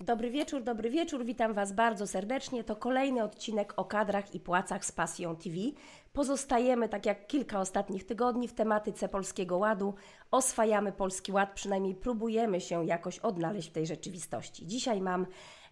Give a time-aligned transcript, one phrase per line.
[0.00, 1.24] Dobry wieczór, dobry wieczór.
[1.24, 2.64] Witam Was bardzo serdecznie.
[2.64, 5.56] To kolejny odcinek o kadrach i płacach z Pasją TV.
[6.12, 9.94] Pozostajemy, tak jak kilka ostatnich tygodni, w tematyce Polskiego Ładu.
[10.30, 14.66] Oswajamy Polski Ład, przynajmniej próbujemy się jakoś odnaleźć w tej rzeczywistości.
[14.66, 15.26] Dzisiaj mam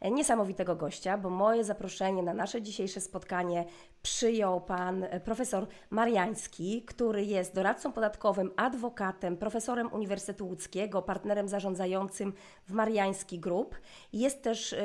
[0.09, 3.64] niesamowitego gościa, bo moje zaproszenie na nasze dzisiejsze spotkanie
[4.03, 12.32] przyjął pan profesor Mariański, który jest doradcą podatkowym, adwokatem, profesorem Uniwersytetu Łódzkiego, partnerem zarządzającym
[12.68, 13.77] w Mariański Group.
[14.13, 14.79] Jest też y,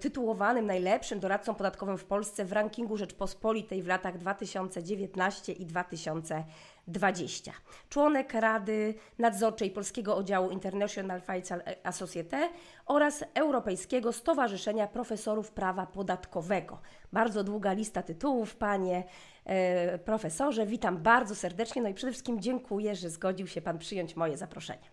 [0.00, 6.44] tytułowanym najlepszym doradcą podatkowym w Polsce w rankingu Rzeczpospolitej w latach 2019 i 2020.
[6.88, 7.52] 20.
[7.88, 12.48] Członek Rady Nadzorczej Polskiego Oddziału International Financial Associate
[12.86, 16.80] oraz Europejskiego Stowarzyszenia Profesorów Prawa Podatkowego.
[17.12, 19.04] Bardzo długa lista tytułów, panie
[19.44, 20.66] e, profesorze.
[20.66, 21.82] Witam bardzo serdecznie.
[21.82, 24.90] No i przede wszystkim dziękuję, że zgodził się pan przyjąć moje zaproszenie.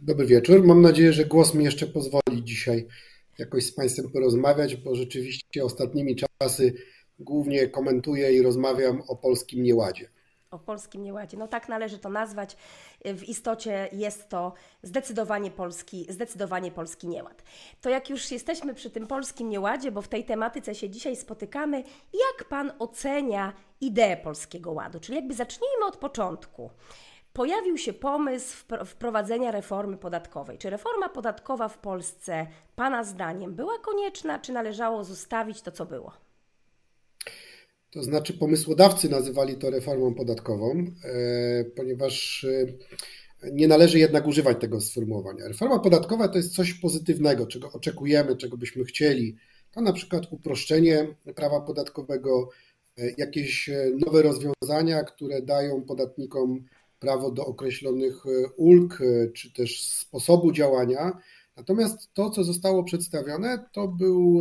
[0.00, 0.64] Dobry wieczór.
[0.64, 2.86] Mam nadzieję, że głos mi jeszcze pozwoli dzisiaj
[3.38, 6.74] jakoś z Państwem porozmawiać, bo rzeczywiście ostatnimi czasy
[7.18, 10.08] głównie komentuję i rozmawiam o polskim nieładzie
[10.54, 11.36] o polskim nieładzie.
[11.36, 12.56] No tak należy to nazwać.
[13.04, 17.42] W istocie jest to zdecydowanie polski, zdecydowanie polski nieład.
[17.80, 21.84] To jak już jesteśmy przy tym polskim nieładzie, bo w tej tematyce się dzisiaj spotykamy,
[22.12, 25.00] jak Pan ocenia ideę polskiego ładu?
[25.00, 26.70] Czyli jakby zacznijmy od początku.
[27.32, 28.56] Pojawił się pomysł
[28.86, 30.58] wprowadzenia reformy podatkowej.
[30.58, 36.12] Czy reforma podatkowa w Polsce, Pana zdaniem, była konieczna, czy należało zostawić to, co było?
[37.92, 42.44] To znaczy, pomysłodawcy nazywali to reformą podatkową, e, ponieważ
[43.42, 45.48] e, nie należy jednak używać tego sformułowania.
[45.48, 49.36] Reforma podatkowa to jest coś pozytywnego, czego oczekujemy, czego byśmy chcieli.
[49.72, 52.48] To na przykład uproszczenie prawa podatkowego,
[52.98, 53.70] e, jakieś
[54.06, 56.64] nowe rozwiązania, które dają podatnikom
[56.98, 58.24] prawo do określonych
[58.56, 58.98] ulg
[59.34, 61.18] czy też sposobu działania.
[61.56, 64.40] Natomiast to, co zostało przedstawione, to, był,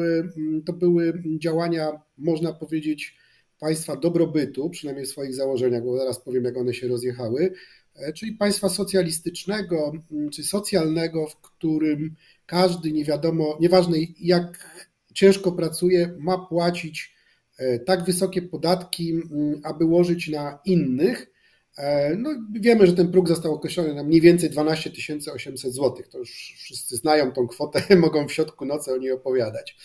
[0.65, 3.20] to były działania, można powiedzieć,
[3.61, 7.53] państwa dobrobytu, przynajmniej w swoich założeniach, bo zaraz powiem, jak one się rozjechały,
[7.95, 14.75] e, czyli państwa socjalistycznego mm, czy socjalnego, w którym każdy, nie wiadomo, nieważne jak
[15.13, 17.15] ciężko pracuje, ma płacić
[17.57, 21.31] e, tak wysokie podatki, mm, aby łożyć na innych.
[21.77, 24.91] E, no, wiemy, że ten próg został określony na mniej więcej 12
[25.33, 26.03] 800 zł.
[26.11, 29.77] To już wszyscy znają tą kwotę, mogą w środku nocy o niej opowiadać.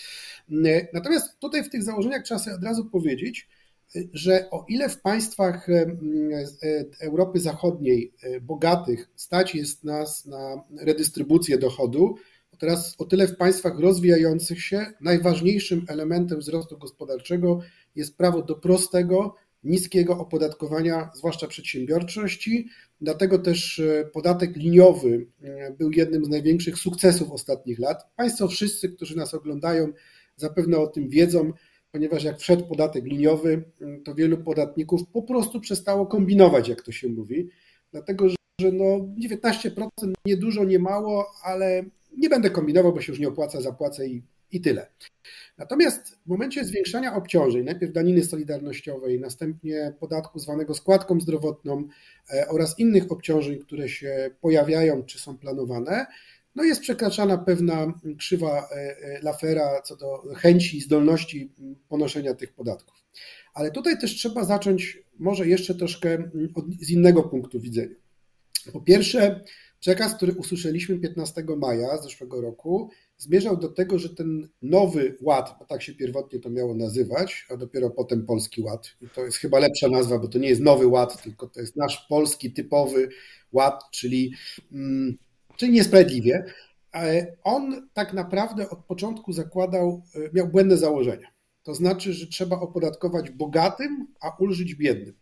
[0.92, 3.48] Natomiast tutaj w tych założeniach trzeba sobie od razu powiedzieć,
[4.12, 10.64] że o ile w państwach e, e, Europy Zachodniej e, bogatych stać jest nas na
[10.80, 12.14] redystrybucję dochodu,
[12.58, 17.60] teraz o tyle w państwach rozwijających się najważniejszym elementem wzrostu gospodarczego
[17.94, 19.34] jest prawo do prostego,
[19.64, 22.68] niskiego opodatkowania, zwłaszcza przedsiębiorczości.
[23.00, 23.82] Dlatego też
[24.12, 25.26] podatek liniowy
[25.78, 28.02] był jednym z największych sukcesów ostatnich lat.
[28.16, 29.92] Państwo wszyscy, którzy nas oglądają,
[30.36, 31.52] zapewne o tym wiedzą
[31.96, 33.64] ponieważ jak wszedł podatek liniowy,
[34.04, 37.48] to wielu podatników po prostu przestało kombinować, jak to się mówi,
[37.92, 38.84] dlatego że no
[39.24, 39.88] 19%
[40.26, 41.84] nie dużo, nie mało, ale
[42.16, 44.86] nie będę kombinował, bo się już nie opłaca, zapłacę i, i tyle.
[45.58, 51.88] Natomiast w momencie zwiększania obciążeń, najpierw daniny solidarnościowej, następnie podatku zwanego składką zdrowotną
[52.30, 56.06] e, oraz innych obciążeń, które się pojawiają czy są planowane,
[56.56, 61.52] no jest przekraczana pewna krzywa e, e, Lafera co do chęci i zdolności
[61.88, 63.04] ponoszenia tych podatków.
[63.54, 66.30] Ale tutaj też trzeba zacząć może jeszcze troszkę
[66.80, 67.94] z innego punktu widzenia.
[68.72, 69.44] Po pierwsze,
[69.80, 75.64] przekaz, który usłyszeliśmy 15 maja zeszłego roku, zmierzał do tego, że ten nowy ład, bo
[75.64, 79.88] tak się pierwotnie to miało nazywać, a dopiero potem polski ład, to jest chyba lepsza
[79.88, 83.08] nazwa, bo to nie jest nowy ład, tylko to jest nasz polski typowy
[83.52, 84.32] ład, czyli
[84.72, 85.18] mm,
[85.56, 86.44] czyli niesprawiedliwie.
[87.44, 91.28] On tak naprawdę od początku zakładał, e, miał błędne założenia.
[91.62, 95.14] To znaczy, że trzeba opodatkować bogatym, a ulżyć biednym.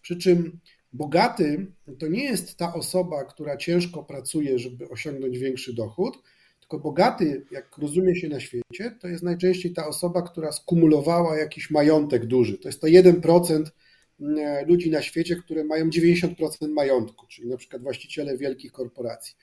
[0.00, 0.60] Przy czym
[0.92, 6.18] bogaty to nie jest ta osoba, która ciężko pracuje, żeby osiągnąć większy dochód,
[6.60, 11.70] tylko bogaty, jak rozumie się na świecie, to jest najczęściej ta osoba, która skumulowała jakiś
[11.70, 12.58] majątek duży.
[12.58, 13.70] To jest to 1% e,
[14.66, 19.34] ludzi na świecie, które mają 90% majątku, czyli na przykład właściciele wielkich korporacji.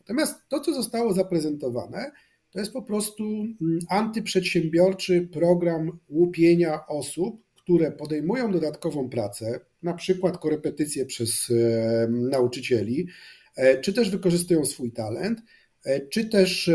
[0.00, 2.12] Natomiast to, co zostało zaprezentowane,
[2.50, 10.38] to jest po prostu mm, antyprzedsiębiorczy program łupienia osób, które podejmują dodatkową pracę, na przykład
[10.38, 13.08] korepetycje przez e, nauczycieli,
[13.56, 15.42] e, czy też wykorzystują swój talent,
[15.84, 16.70] e, czy też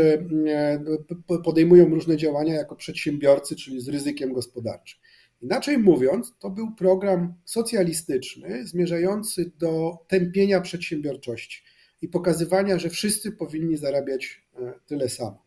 [1.44, 5.00] podejmują różne działania jako przedsiębiorcy, czyli z ryzykiem gospodarczym.
[5.42, 11.62] Inaczej mówiąc, to był program socjalistyczny zmierzający do tępienia przedsiębiorczości
[12.02, 15.42] i pokazywania, że wszyscy powinni zarabiać e, tyle samo.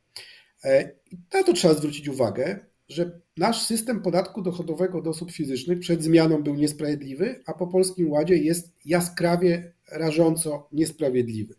[1.33, 2.59] Na to trzeba zwrócić uwagę,
[2.89, 8.11] że nasz system podatku dochodowego od osób fizycznych przed zmianą był niesprawiedliwy, a po Polskim
[8.11, 11.55] Ładzie jest jaskrawie, rażąco niesprawiedliwy.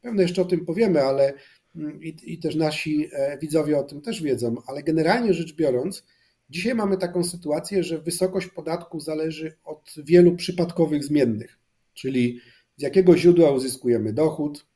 [0.00, 1.34] Pewno jeszcze o tym powiemy, ale
[1.76, 6.04] mm, i, i też nasi e, widzowie o tym też wiedzą, ale generalnie rzecz biorąc,
[6.50, 11.58] dzisiaj mamy taką sytuację, że wysokość podatku zależy od wielu przypadkowych zmiennych,
[11.94, 12.40] czyli
[12.76, 14.66] z jakiego źródła uzyskujemy dochód,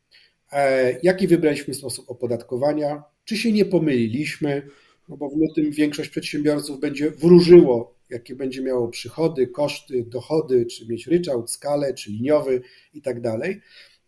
[0.52, 4.62] e, jaki wybraliśmy sposób opodatkowania, czy się nie pomyliliśmy,
[5.08, 10.86] no bo w lutym większość przedsiębiorców będzie wróżyło, jakie będzie miało przychody, koszty, dochody, czy
[10.86, 12.62] mieć ryczałt, skalę, czy liniowy
[12.94, 13.16] i tak.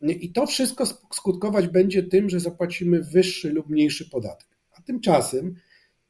[0.09, 4.49] I to wszystko skutkować będzie tym, że zapłacimy wyższy lub mniejszy podatek.
[4.73, 5.55] A tymczasem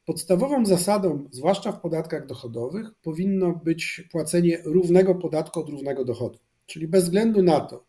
[0.05, 6.39] podstawową zasadą, zwłaszcza w podatkach dochodowych, powinno być płacenie równego podatku od równego dochodu.
[6.65, 7.85] Czyli bez względu na to,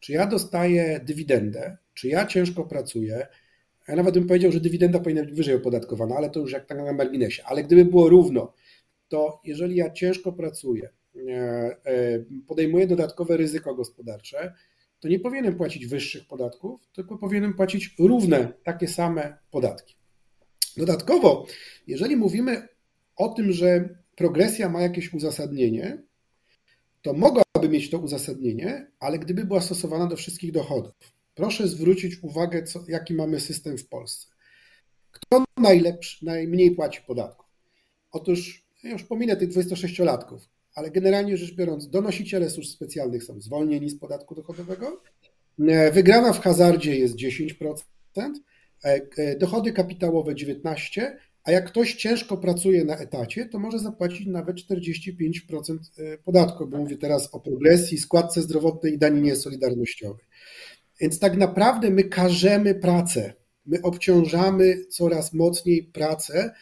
[0.00, 3.26] czy ja dostaję dywidendę, czy ja ciężko pracuję,
[3.88, 6.78] ja nawet bym powiedział, że dywidenda powinna być wyżej opodatkowana, ale to już jak tak
[6.78, 7.42] na marginesie.
[7.44, 8.52] Ale gdyby było równo,
[9.08, 11.30] to jeżeli ja ciężko pracuję, e,
[11.84, 14.54] e, podejmuję dodatkowe ryzyko gospodarcze,
[15.00, 19.95] to nie powinienem płacić wyższych podatków, tylko powinienem płacić równe, takie same podatki.
[20.76, 21.46] Dodatkowo,
[21.86, 22.68] jeżeli mówimy
[23.16, 26.02] o tym, że progresja ma jakieś uzasadnienie,
[27.02, 30.92] to mogłaby mieć to uzasadnienie, ale gdyby była stosowana do wszystkich dochodów.
[31.34, 34.26] Proszę zwrócić uwagę, co, jaki mamy system w Polsce.
[35.10, 37.46] Kto najlepszy, najmniej płaci podatków?
[38.12, 40.38] Otóż, ja już pominę tych 26-latków,
[40.74, 45.02] ale generalnie rzecz biorąc, donosiciele służb specjalnych są zwolnieni z podatku dochodowego.
[45.68, 47.84] E, wygrana w hazardzie jest 10%,
[48.16, 48.32] e, e,
[49.38, 51.12] dochody kapitałowe 19%,
[51.44, 55.78] a jak ktoś ciężko pracuje na etacie, to może zapłacić nawet 45%
[56.24, 60.24] podatku, bo mówię teraz o progresji, składce zdrowotnej i daninie solidarnościowej.
[61.00, 63.32] Więc tak naprawdę my karzemy pracę,
[63.66, 66.54] my obciążamy coraz mocniej pracę.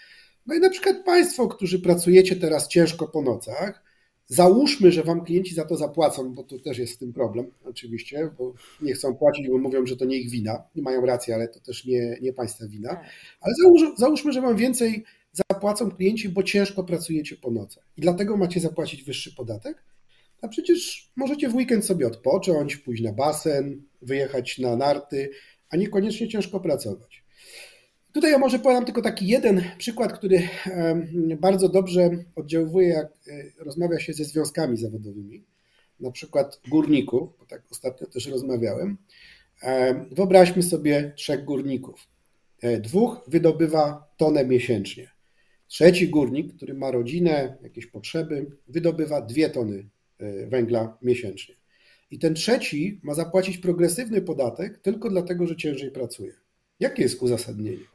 [0.47, 3.84] No i na przykład Państwo, którzy pracujecie teraz ciężko po nocach,
[4.27, 8.31] Załóżmy, że wam klienci za to zapłacą, bo to też jest z tym problem, oczywiście,
[8.39, 10.63] bo nie chcą płacić, bo mówią, że to nie ich wina.
[10.77, 12.89] Nie mają racji, ale to też nie, nie państwa wina.
[12.89, 13.05] Tak.
[13.41, 15.05] Ale załóż, załóżmy, że wam więcej
[15.51, 19.85] zapłacą klienci, bo ciężko pracujecie po nocach i dlatego macie zapłacić wyższy podatek.
[20.43, 25.31] A przecież możecie w weekend sobie odpocząć, pójść na basen, wyjechać na narty,
[25.71, 27.24] a niekoniecznie ciężko pracować.
[28.15, 30.49] Tutaj ja może podam tylko taki jeden przykład, który
[31.41, 35.45] bardzo dobrze oddziałuje, jak e, rozmawia się ze związkami zawodowymi,
[36.01, 38.97] na przykład górników, bo tak ostatnio też rozmawiałem.
[40.11, 42.09] Wyobraźmy sobie trzech górników.
[42.61, 45.11] E, dwóch wydobywa tonę miesięcznie.
[45.67, 49.89] Trzeci górnik, który ma rodzinę, jakieś potrzeby, wydobywa dwie tony
[50.19, 51.55] e, węgla miesięcznie.
[52.11, 56.33] I ten trzeci ma zapłacić progresywny podatek tylko dlatego, że ciężej pracuje.
[56.81, 57.94] Jakie jest uzasadnienie?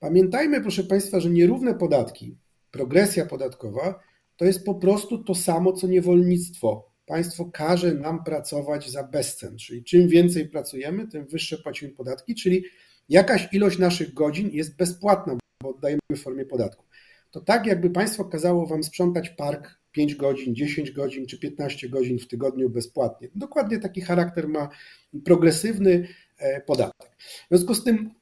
[0.00, 2.36] Pamiętajmy, proszę Państwa, że nierówne podatki,
[2.70, 4.00] progresja podatkowa
[4.36, 6.92] to jest po prostu to samo co niewolnictwo.
[7.06, 12.64] Państwo każe nam pracować za bezcen, czyli czym więcej pracujemy, tym wyższe płacimy podatki, czyli
[13.08, 16.84] jakaś ilość naszych godzin jest bezpłatna, bo oddajemy w formie podatku.
[17.30, 22.18] To tak, jakby państwo kazało wam sprzątać park 5 godzin, 10 godzin czy 15 godzin
[22.18, 23.28] w tygodniu bezpłatnie.
[23.34, 24.68] Dokładnie taki charakter ma
[25.24, 26.08] progresywny
[26.38, 27.10] e, podatek.
[27.18, 28.19] W związku z tym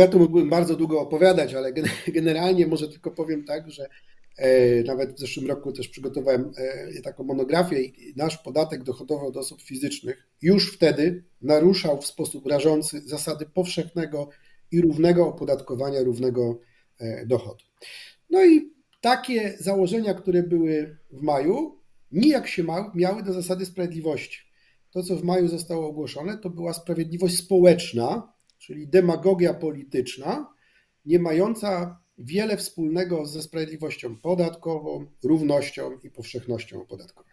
[0.00, 1.72] ja tu mógłbym bardzo długo opowiadać, ale
[2.06, 3.88] generalnie może tylko powiem tak, że
[4.36, 9.36] e, nawet w zeszłym roku też przygotowałem e, taką monografię i nasz podatek dochodowy od
[9.36, 14.28] osób fizycznych już wtedy naruszał w sposób rażący zasady powszechnego
[14.72, 16.58] i równego opodatkowania, równego
[16.98, 17.64] e, dochodu.
[18.30, 21.78] No i takie założenia, które były w maju,
[22.12, 24.38] nijak się miały do zasady sprawiedliwości.
[24.90, 28.31] To, co w maju zostało ogłoszone, to była sprawiedliwość społeczna,
[28.62, 30.54] czyli demagogia polityczna,
[31.04, 37.32] nie mająca wiele wspólnego ze sprawiedliwością podatkową, równością i powszechnością opodatkowania.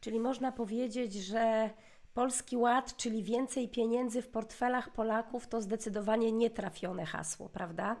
[0.00, 1.70] Czyli można powiedzieć, że
[2.14, 7.96] Polski Ład, czyli więcej pieniędzy w portfelach Polaków, to zdecydowanie nietrafione hasło, prawda?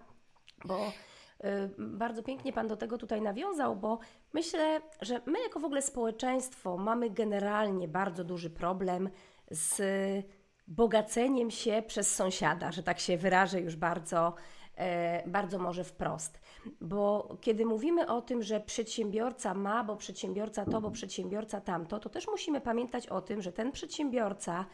[0.64, 3.98] Bo y, bardzo pięknie Pan do tego tutaj nawiązał, bo
[4.32, 9.10] myślę, że my jako w ogóle społeczeństwo mamy generalnie bardzo duży problem
[9.50, 9.82] z
[10.66, 14.34] bogaceniem się przez sąsiada, że tak się wyrażę już bardzo,
[14.76, 16.40] e, bardzo może wprost.
[16.80, 22.08] Bo kiedy mówimy o tym, że przedsiębiorca ma, bo przedsiębiorca to, bo przedsiębiorca tamto, to
[22.08, 24.64] też musimy pamiętać o tym, że ten przedsiębiorca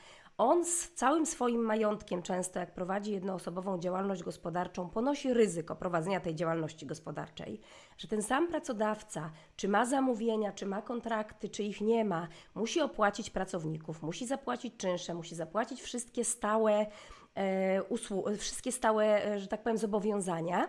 [0.40, 6.34] on z całym swoim majątkiem, często jak prowadzi jednoosobową działalność gospodarczą, ponosi ryzyko prowadzenia tej
[6.34, 7.60] działalności gospodarczej,
[7.98, 12.80] że ten sam pracodawca, czy ma zamówienia, czy ma kontrakty, czy ich nie ma, musi
[12.80, 16.86] opłacić pracowników, musi zapłacić czynsze, musi zapłacić wszystkie stałe
[18.38, 20.68] wszystkie stałe, że tak powiem, zobowiązania.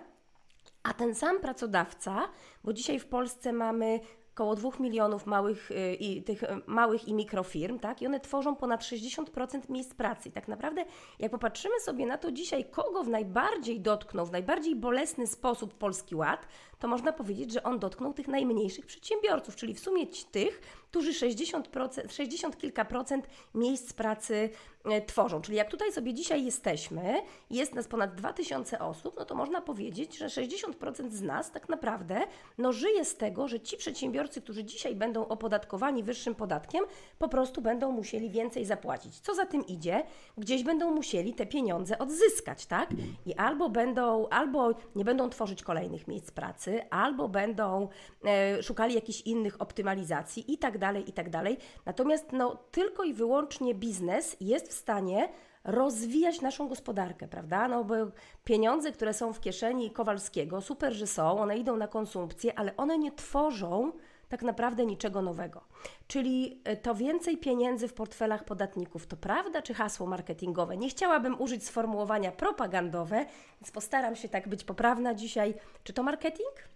[0.83, 2.29] A ten sam pracodawca,
[2.63, 3.99] bo dzisiaj w Polsce mamy
[4.35, 8.01] około 2 milionów małych y, i tych y, małych i mikrofirm, tak?
[8.01, 10.29] I one tworzą ponad 60% miejsc pracy.
[10.29, 10.85] I tak naprawdę,
[11.19, 16.15] jak popatrzymy sobie na to dzisiaj, kogo w najbardziej dotknął, w najbardziej bolesny sposób Polski
[16.15, 16.47] Ład,
[16.81, 20.61] to można powiedzieć, że on dotknął tych najmniejszych przedsiębiorców, czyli w sumie tych,
[20.91, 24.49] którzy 60%, 60 kilka procent miejsc pracy
[24.85, 25.41] e, tworzą.
[25.41, 30.17] Czyli jak tutaj sobie dzisiaj jesteśmy, jest nas ponad 2000 osób, no to można powiedzieć,
[30.17, 32.21] że 60% z nas tak naprawdę
[32.57, 36.85] no, żyje z tego, że ci przedsiębiorcy, którzy dzisiaj będą opodatkowani wyższym podatkiem,
[37.19, 39.19] po prostu będą musieli więcej zapłacić.
[39.19, 40.03] Co za tym idzie?
[40.37, 42.89] Gdzieś będą musieli te pieniądze odzyskać, tak?
[43.25, 47.89] I albo będą, albo nie będą tworzyć kolejnych miejsc pracy, albo będą
[48.25, 51.57] e, szukali jakichś innych optymalizacji i tak dalej, i tak dalej.
[51.85, 55.29] Natomiast no, tylko i wyłącznie biznes jest w stanie
[55.63, 57.67] rozwijać naszą gospodarkę, prawda?
[57.67, 57.95] No bo
[58.43, 62.97] pieniądze, które są w kieszeni Kowalskiego, super, że są, one idą na konsumpcję, ale one
[62.97, 63.91] nie tworzą
[64.31, 65.61] tak naprawdę niczego nowego.
[66.07, 70.77] Czyli e, to więcej pieniędzy w portfelach podatników, to prawda czy hasło marketingowe?
[70.77, 73.25] Nie chciałabym użyć sformułowania propagandowe,
[73.61, 75.53] więc postaram się tak być poprawna dzisiaj.
[75.83, 76.71] Czy to marketing?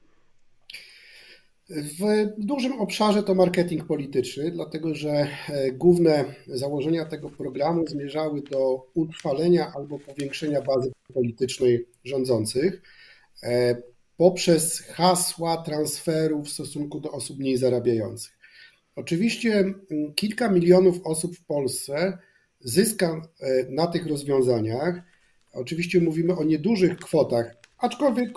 [1.70, 8.88] W dużym obszarze to marketing polityczny, dlatego że e, główne założenia tego programu zmierzały do
[8.94, 12.82] utrwalenia albo powiększenia bazy politycznej rządzących
[13.44, 13.76] e,
[14.18, 18.38] poprzez hasła transferów w stosunku do osób mniej zarabiających.
[18.96, 19.74] Oczywiście
[20.16, 22.18] kilka milionów osób w Polsce
[22.60, 25.02] zyska e, na tych rozwiązaniach.
[25.54, 28.30] Oczywiście mówimy o niedużych kwotach, aczkolwiek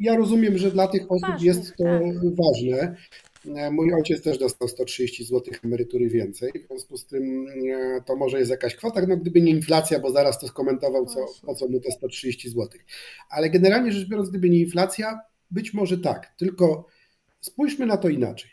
[0.00, 2.02] ja rozumiem, że dla tych osób jest to tak.
[2.36, 2.96] ważne.
[3.70, 8.38] Mój ojciec też dostał 130 zł emerytury więcej, w związku z tym e, to może
[8.38, 11.80] jest jakaś kwota, no gdyby nie inflacja, bo zaraz to skomentował, co, po co mu
[11.80, 12.68] te 130 zł.
[13.30, 16.86] Ale generalnie rzecz biorąc, gdyby nie inflacja, być może tak, tylko
[17.40, 18.50] spójrzmy na to inaczej.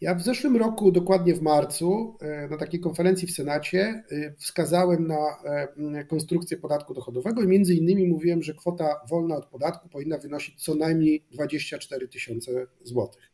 [0.00, 5.06] Ja w zeszłym roku, dokładnie w marcu, e, na takiej konferencji w Senacie e, wskazałem
[5.06, 10.18] na e, konstrukcję podatku dochodowego i między innymi mówiłem, że kwota wolna od podatku powinna
[10.18, 13.30] wynosić co najmniej 24 tysiące złotych.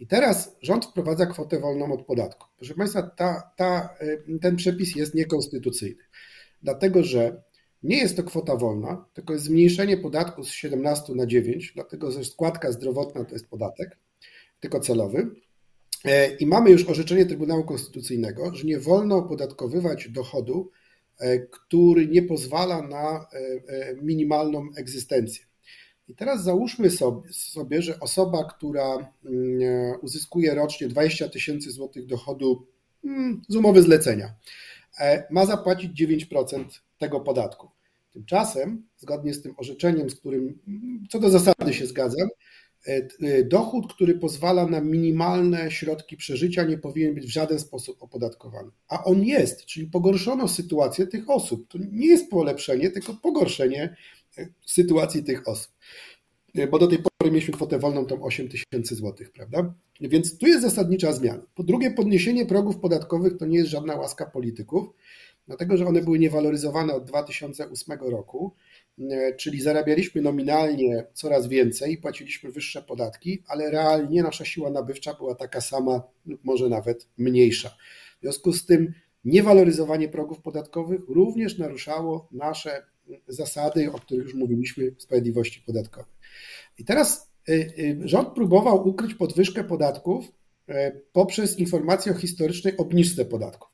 [0.00, 2.46] I teraz rząd wprowadza kwotę wolną od podatku.
[2.56, 3.96] Proszę Państwa, ta, ta,
[4.40, 6.02] ten przepis jest niekonstytucyjny,
[6.62, 7.42] dlatego że
[7.82, 12.24] nie jest to kwota wolna, tylko jest zmniejszenie podatku z 17 na 9, dlatego że
[12.24, 13.98] składka zdrowotna to jest podatek,
[14.60, 15.30] tylko celowy.
[16.04, 20.70] E, I mamy już orzeczenie Trybunału Konstytucyjnego, że nie wolno opodatkowywać dochodu,
[21.18, 23.26] e, który nie pozwala na
[23.68, 25.49] e, minimalną egzystencję.
[26.10, 32.66] I teraz załóżmy sobie, sobie, że osoba, która mm, uzyskuje rocznie 20 tysięcy złotych dochodu
[33.04, 34.34] mm, z umowy zlecenia,
[35.30, 36.64] ma zapłacić 9%
[36.98, 37.68] tego podatku.
[38.12, 42.28] Tymczasem, zgodnie z tym orzeczeniem, z którym mm, co do zasady się zgadzam,
[42.86, 48.02] E, e, dochód, który pozwala na minimalne środki przeżycia, nie powinien być w żaden sposób
[48.02, 48.70] opodatkowany.
[48.88, 51.68] A on jest, czyli pogorszono sytuację tych osób.
[51.68, 53.96] To nie jest polepszenie, tylko pogorszenie e,
[54.66, 55.72] sytuacji tych osób.
[56.70, 59.74] Bo do tej pory mieliśmy kwotę wolną tą 8 tysięcy złotych, prawda?
[60.00, 61.42] Więc tu jest zasadnicza zmiana.
[61.54, 64.88] Po drugie, podniesienie progów podatkowych to nie jest żadna łaska polityków,
[65.46, 68.54] dlatego że one były niewaloryzowane od 2008 roku.
[69.10, 75.34] E, czyli zarabialiśmy nominalnie coraz więcej, płaciliśmy wyższe podatki, ale realnie nasza siła nabywcza była
[75.34, 77.68] taka sama lub może nawet mniejsza.
[78.18, 78.92] W związku z tym
[79.24, 82.82] niewaloryzowanie progów podatkowych również naruszało nasze
[83.28, 86.12] zasady, o których już mówiliśmy, sprawiedliwości podatkowej.
[86.78, 87.68] I teraz e, e,
[88.08, 90.32] rząd próbował ukryć podwyżkę podatków
[91.12, 93.70] poprzez informację o historycznej obniżce podatków.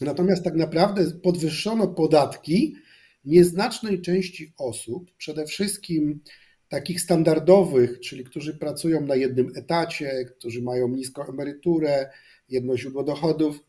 [0.00, 2.76] Natomiast tak naprawdę podwyższono podatki,
[3.24, 6.20] nieznacznej części osób, przede wszystkim
[6.68, 12.10] takich standardowych, czyli którzy pracują na jednym etacie, którzy mają niską emeryturę,
[12.48, 13.64] jedno źródło dochodów,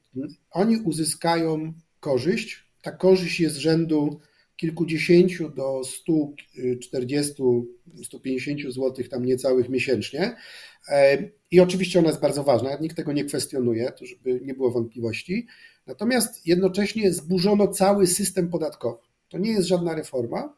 [0.51, 2.63] oni uzyskają korzyść.
[2.81, 4.19] Ta korzyść jest rzędu
[4.57, 7.33] kilkudziesięciu do 140,
[8.03, 10.36] 150 zł tam niecałych miesięcznie.
[11.51, 15.48] I oczywiście ona jest bardzo ważna, nikt tego nie kwestionuje, to żeby nie było wątpliwości.
[15.88, 18.98] Natomiast jednocześnie zburzono cały system podatkowy.
[19.29, 20.57] To nie jest żadna reforma,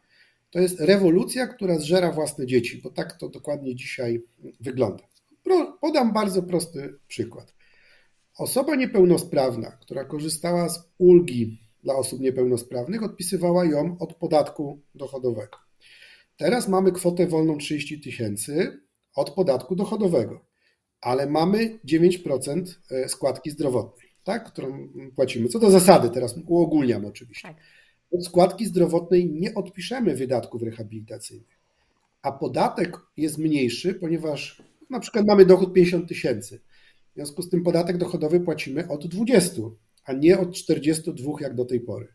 [0.50, 4.22] to jest rewolucja, która zżera własne dzieci, bo tak to dokładnie dzisiaj
[4.60, 5.08] wygląda.
[5.80, 7.54] Podam bardzo prosty przykład.
[8.38, 15.58] Osoba niepełnosprawna, która korzystała z ulgi dla osób niepełnosprawnych, odpisywała ją od podatku dochodowego.
[16.36, 18.80] Teraz mamy kwotę wolną 30 tysięcy
[19.14, 20.46] od podatku dochodowego,
[21.00, 25.48] ale mamy 9% e, składki zdrowotnej, tak, którą płacimy.
[25.48, 27.48] Co do zasady, teraz uogólniam oczywiście.
[27.48, 27.56] Tak.
[28.10, 31.60] od składki zdrowotnej nie odpiszemy wydatków rehabilitacyjnych,
[32.22, 36.60] a podatek jest mniejszy, ponieważ na przykład mamy dochód 50 tysięcy.
[37.12, 39.62] W związku z tym podatek dochodowy płacimy od 20,
[40.06, 42.08] a nie od 42 jak do tej pory.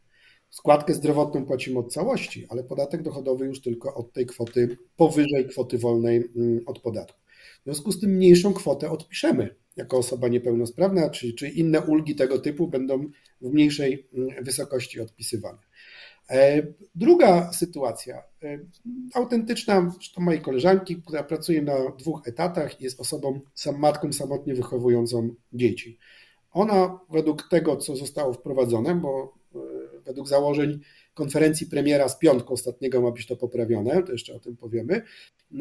[0.49, 5.77] Składkę zdrowotną płacimy od całości, ale podatek dochodowy już tylko od tej kwoty powyżej kwoty
[5.77, 7.19] wolnej mm, od podatku.
[7.61, 12.39] W związku z tym mniejszą kwotę odpiszemy jako osoba niepełnosprawna, czy, czy inne ulgi tego
[12.39, 13.09] typu będą
[13.41, 15.59] w mniejszej mm, wysokości odpisywane.
[16.29, 16.63] E,
[16.95, 18.59] druga sytuacja, e,
[19.13, 25.35] autentyczna, zresztą mojej koleżanki, która pracuje na dwóch etatach, jest osobą, sam matką samotnie wychowującą
[25.53, 25.97] dzieci.
[26.51, 29.59] Ona według tego, co zostało wprowadzone, bo e,
[30.05, 30.79] według założeń
[31.13, 35.01] konferencji premiera z piątku ostatniego ma być to poprawione, to jeszcze o tym powiemy,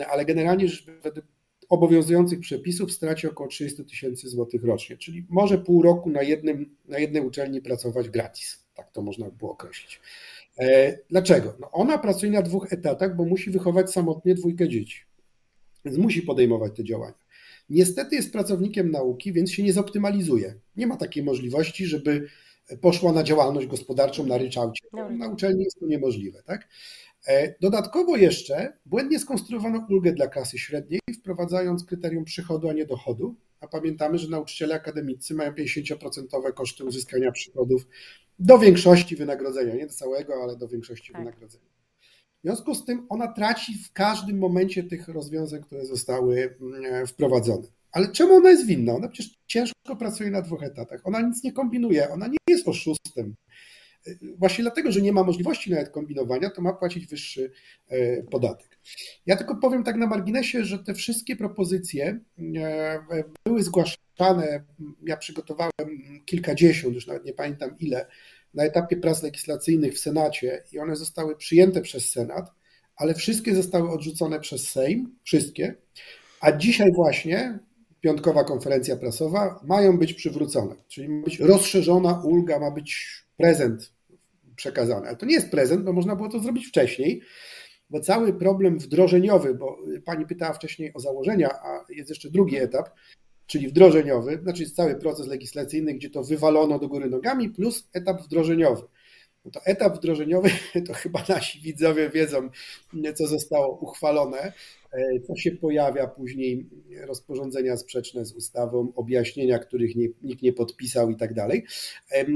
[0.09, 0.66] ale generalnie
[1.02, 1.26] według
[1.68, 6.99] obowiązujących przepisów straci około 30 tysięcy złotych rocznie, czyli może pół roku na, jednym, na
[6.99, 10.00] jednej uczelni pracować gratis, tak to można by było określić.
[10.59, 11.54] E, dlaczego?
[11.61, 15.00] No ona pracuje na dwóch etatach, bo musi wychować samotnie dwójkę dzieci,
[15.85, 17.30] więc musi podejmować te działania.
[17.71, 20.55] Niestety jest pracownikiem nauki, więc się nie zoptymalizuje.
[20.77, 22.27] Nie ma takiej możliwości, żeby
[22.81, 24.87] poszła na działalność gospodarczą na ryczałcie.
[25.11, 26.43] Na uczelni jest to niemożliwe.
[26.43, 26.69] Tak?
[27.27, 33.35] E, dodatkowo jeszcze błędnie skonstruowano ulgę dla klasy średniej, wprowadzając kryterium przychodu, a nie dochodu.
[33.61, 37.87] A pamiętamy, że nauczyciele akademicy mają 50% koszty uzyskania przychodów
[38.39, 41.23] do większości wynagrodzenia, nie do całego, ale do większości tak.
[41.23, 41.80] wynagrodzenia.
[42.40, 47.68] W związku z tym ona traci w każdym momencie tych rozwiązań, które zostały mm, wprowadzone.
[47.92, 48.92] Ale czemu ona jest winna?
[48.92, 51.00] Ona przecież ciężko pracuje na dwóch etatach.
[51.04, 53.35] Ona nic nie kombinuje, ona nie jest oszustem.
[54.38, 57.52] Właśnie dlatego, że nie ma możliwości nawet kombinowania, to ma płacić wyższy
[57.88, 58.78] e, podatek.
[59.26, 62.20] Ja tylko powiem tak na marginesie, że te wszystkie propozycje
[62.56, 63.04] e,
[63.47, 64.64] były zgłaszane.
[65.06, 65.73] Ja przygotowałem
[66.25, 68.06] kilkadziesiąt, już nawet nie pamiętam ile,
[68.54, 72.50] na etapie prac legislacyjnych w Senacie i one zostały przyjęte przez Senat,
[72.97, 75.75] ale wszystkie zostały odrzucone przez Sejm, wszystkie.
[76.40, 77.59] A dzisiaj właśnie
[78.01, 83.92] piątkowa konferencja prasowa mają być przywrócone, czyli ma być rozszerzona ulga, ma być prezent
[84.57, 85.09] przekazany.
[85.09, 87.20] Ale to nie jest prezent, bo można było to zrobić wcześniej,
[87.90, 92.90] bo cały problem wdrożeniowy, bo pani pytała wcześniej o założenia, a jest jeszcze drugi etap,
[93.51, 98.83] czyli wdrożeniowy, znaczy cały proces legislacyjny, gdzie to wywalono do góry nogami, plus etap wdrożeniowy.
[99.45, 100.51] No to etap wdrożeniowy,
[100.87, 102.51] to chyba nasi widzowie wiedzą,
[103.15, 104.53] co zostało uchwalone,
[104.93, 106.67] e, co się pojawia później,
[107.07, 111.65] rozporządzenia sprzeczne z ustawą, objaśnienia, których nie, nikt nie podpisał i tak dalej.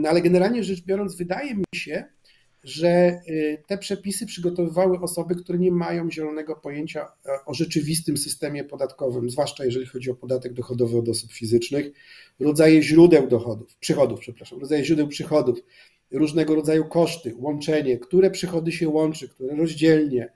[0.08, 2.04] Ale generalnie rzecz biorąc, wydaje mi się,
[2.64, 3.20] że e,
[3.66, 9.64] te przepisy przygotowywały osoby, które nie mają zielonego pojęcia e, o rzeczywistym systemie podatkowym, zwłaszcza
[9.64, 11.92] jeżeli chodzi o podatek dochodowy od osób fizycznych,
[12.40, 15.58] rodzaje źródeł dochodów, przychodów, przepraszam, rodzaje źródeł przychodów,
[16.10, 20.32] różnego rodzaju koszty, łączenie, które przychody się łączy, które rozdzielnie,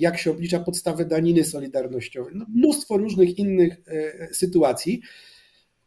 [0.00, 5.02] jak się oblicza podstawę daniny solidarnościowej, no mnóstwo różnych innych e, sytuacji,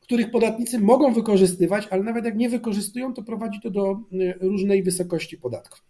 [0.06, 3.98] których podatnicy mogą wykorzystywać, ale nawet jak nie wykorzystują, to prowadzi to do e,
[4.40, 5.84] różnej wysokości podatków.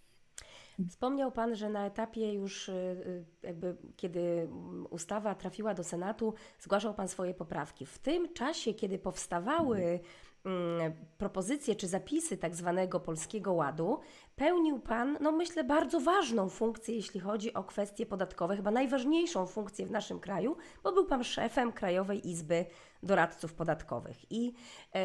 [0.90, 2.96] Wspomniał Pan, że na etapie już, e,
[3.44, 4.48] jakby kiedy
[4.90, 7.86] ustawa trafiła do Senatu, zgłaszał Pan swoje poprawki.
[7.86, 10.00] W tym czasie, kiedy powstawały
[10.46, 14.00] Mm, propozycje czy zapisy tak zwanego Polskiego Ładu,
[14.36, 19.86] pełnił Pan, no myślę, bardzo ważną funkcję, jeśli chodzi o kwestie podatkowe, chyba najważniejszą funkcję
[19.86, 22.66] w naszym kraju, bo był Pan szefem Krajowej Izby
[23.04, 24.32] Doradców Podatkowych.
[24.32, 24.54] I
[24.96, 25.02] e,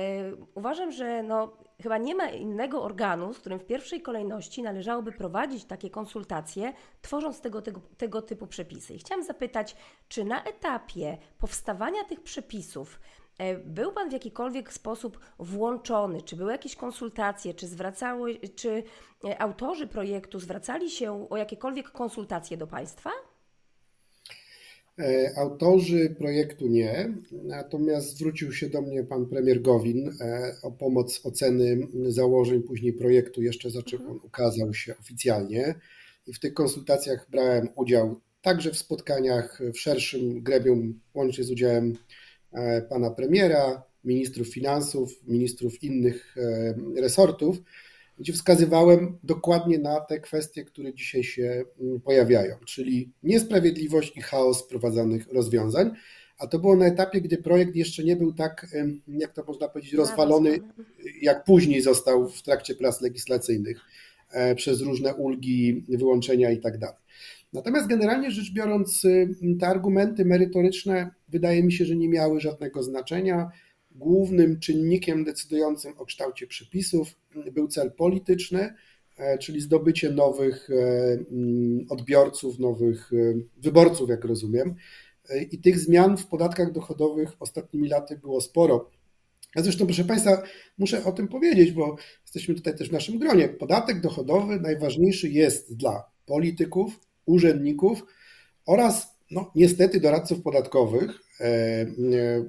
[0.55, 5.64] uważam, że no, chyba nie ma innego organu, z którym w pierwszej kolejności należałoby prowadzić
[5.64, 6.72] takie konsultacje,
[7.03, 8.94] tworząc tego, tego, tego typu przepisy.
[8.94, 9.76] I chciałam zapytać,
[10.09, 13.00] czy na etapie powstawania tych przepisów
[13.40, 16.22] E, był Pan w jakikolwiek sposób włączony?
[16.22, 17.55] Czy były jakieś konsultacje?
[17.55, 18.83] Czy, zwracały, czy
[19.24, 23.11] e, autorzy projektu zwracali się o jakiekolwiek konsultacje do Państwa?
[25.00, 30.10] E, autorzy projektu nie, natomiast zwrócił się do mnie pan premier Gowin
[30.62, 34.18] o pomoc oceny założeń później projektu, jeszcze za czym mhm.
[34.18, 35.74] on ukazał się oficjalnie.
[36.26, 41.96] I w tych konsultacjach brałem udział także w spotkaniach w szerszym gremium, łącznie z udziałem
[42.52, 47.56] E, pana premiera, ministrów finansów, ministrów innych e, resortów,
[48.20, 54.62] gdzie wskazywałem dokładnie na te kwestie, które dzisiaj się mm, pojawiają, czyli niesprawiedliwość i chaos
[54.62, 55.90] wprowadzanych rozwiązań.
[56.38, 58.66] A to było na etapie, gdy projekt jeszcze nie był tak,
[59.09, 60.59] jak to można powiedzieć, rozwalony,
[61.22, 63.80] jak później został w trakcie prac legislacyjnych
[64.30, 66.96] e, przez różne ulgi, wyłączenia i tak dalej.
[67.52, 69.28] Natomiast generalnie rzecz biorąc, y,
[69.61, 73.50] te argumenty merytoryczne wydaje mi się, że nie miały żadnego znaczenia.
[73.90, 77.14] Głównym czynnikiem decydującym o kształcie przepisów
[77.53, 78.74] był cel polityczny,
[79.40, 83.11] czyli zdobycie nowych mm, odbiorców, nowych
[83.57, 84.74] wyborców, jak rozumiem.
[85.50, 88.90] I tych zmian w podatkach dochodowych ostatnimi laty było sporo.
[89.55, 90.42] A zresztą, proszę Państwa,
[90.79, 93.48] muszę o tym powiedzieć, bo jesteśmy tutaj też w naszym gronie.
[93.48, 98.05] Podatek dochodowy najważniejszy jest dla polityków, urzędników
[98.66, 101.86] oraz no, niestety doradców podatkowych, e, e,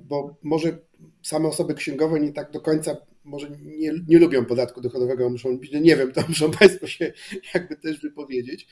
[0.07, 0.77] bo może
[1.21, 5.95] same osoby księgowe nie tak do końca może nie, nie lubią podatku dochodowego, muszą, nie
[5.95, 7.13] wiem, to muszą Państwo się
[7.53, 8.67] jakby też wypowiedzieć.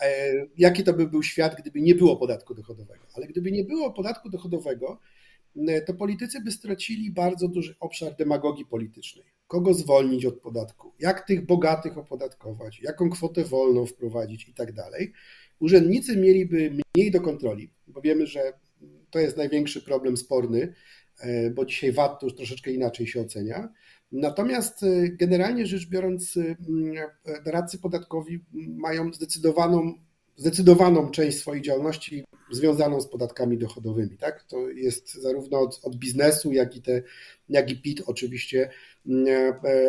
[0.00, 3.04] E, jaki to by był świat, gdyby nie było podatku dochodowego?
[3.14, 5.00] Ale gdyby nie było podatku dochodowego,
[5.86, 9.24] to politycy by stracili bardzo duży obszar demagogii politycznej.
[9.46, 15.12] Kogo zwolnić od podatku, jak tych bogatych opodatkować, jaką kwotę wolną wprowadzić i tak dalej.
[15.60, 18.52] Urzędnicy mieliby mniej do kontroli, bo wiemy, że
[19.10, 20.74] to jest największy problem sporny,
[21.20, 23.72] e, bo dzisiaj VAT to już troszeczkę inaczej się ocenia.
[24.12, 26.56] Natomiast e, generalnie rzecz biorąc, e,
[27.44, 28.44] doradcy podatkowi
[28.76, 29.92] mają zdecydowaną
[30.38, 34.18] zdecydowaną część swojej działalności związaną z podatkami dochodowymi.
[34.18, 34.44] Tak?
[34.44, 37.02] To jest zarówno od, od biznesu, jak i, te,
[37.48, 38.70] jak i PIT oczywiście,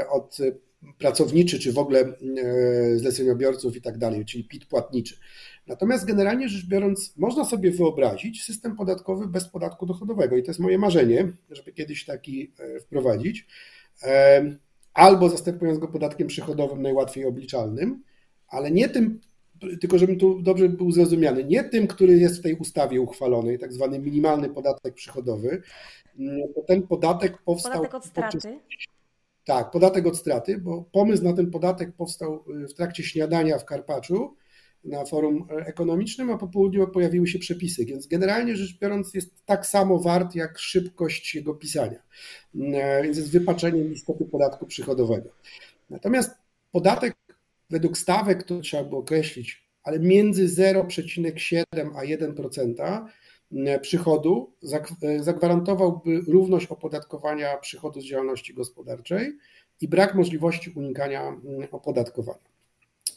[0.09, 0.37] od
[0.97, 2.13] pracowniczy, czy w ogóle
[2.95, 5.17] zleceniobiorców i tak dalej, czyli PIT płatniczy.
[5.67, 10.59] Natomiast generalnie rzecz biorąc, można sobie wyobrazić system podatkowy bez podatku dochodowego i to jest
[10.59, 13.47] moje marzenie, żeby kiedyś taki e, wprowadzić,
[14.93, 18.03] albo zastępując go podatkiem przychodowym najłatwiej obliczalnym,
[18.47, 19.19] ale nie tym
[19.81, 23.73] tylko żebym tu dobrze był zrozumiany, nie tym, który jest w tej ustawie uchwalonej, tak
[23.73, 25.61] zwany minimalny podatek przychodowy,
[26.19, 27.73] mm, bo ten podatek powstał...
[27.73, 28.59] Podatek od straty?
[29.45, 33.65] Tak, podatek od straty, bo pomysł na ten podatek powstał y, w trakcie śniadania w
[33.65, 34.35] Karpaczu
[34.87, 39.65] na forum ekonomicznym, a po południu pojawiły się przepisy, więc generalnie rzecz biorąc jest tak
[39.65, 41.99] samo wart jak szybkość jego pisania,
[42.55, 45.29] mm, więc jest wypaczeniem istoty podatku przychodowego.
[45.89, 46.31] Natomiast
[46.71, 47.15] podatek
[47.69, 51.63] według stawek to trzeba było określić, ale między 0,7
[51.95, 53.05] a 1%
[53.51, 54.53] mm, przychodu
[55.03, 59.37] e, zagwarantowałby równość opodatkowania przychodu z działalności gospodarczej
[59.81, 62.56] i brak możliwości unikania mm, opodatkowania.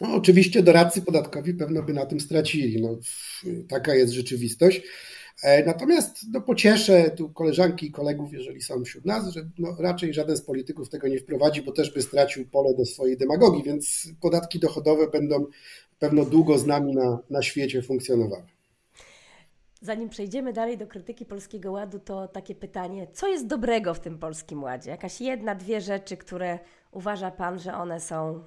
[0.01, 2.83] No, oczywiście doradcy podatkowi pewno by na tym stracili.
[2.83, 2.99] No,
[3.69, 4.83] taka jest rzeczywistość.
[5.43, 10.15] E, natomiast no, pocieszę tu koleżanki i kolegów, jeżeli są wśród nas, że no, raczej
[10.15, 14.09] żaden z polityków tego nie wprowadzi, bo też by stracił pole do swojej demagogii, więc
[14.21, 15.47] podatki dochodowe będą
[15.99, 18.45] pewno długo z nami na, na świecie funkcjonowały.
[19.83, 24.19] Zanim przejdziemy dalej do krytyki Polskiego Ładu, to takie pytanie, co jest dobrego w tym
[24.19, 24.91] Polskim Ładzie?
[24.91, 26.59] Jakaś jedna, dwie rzeczy, które
[26.93, 28.45] uważa Pan, że one są,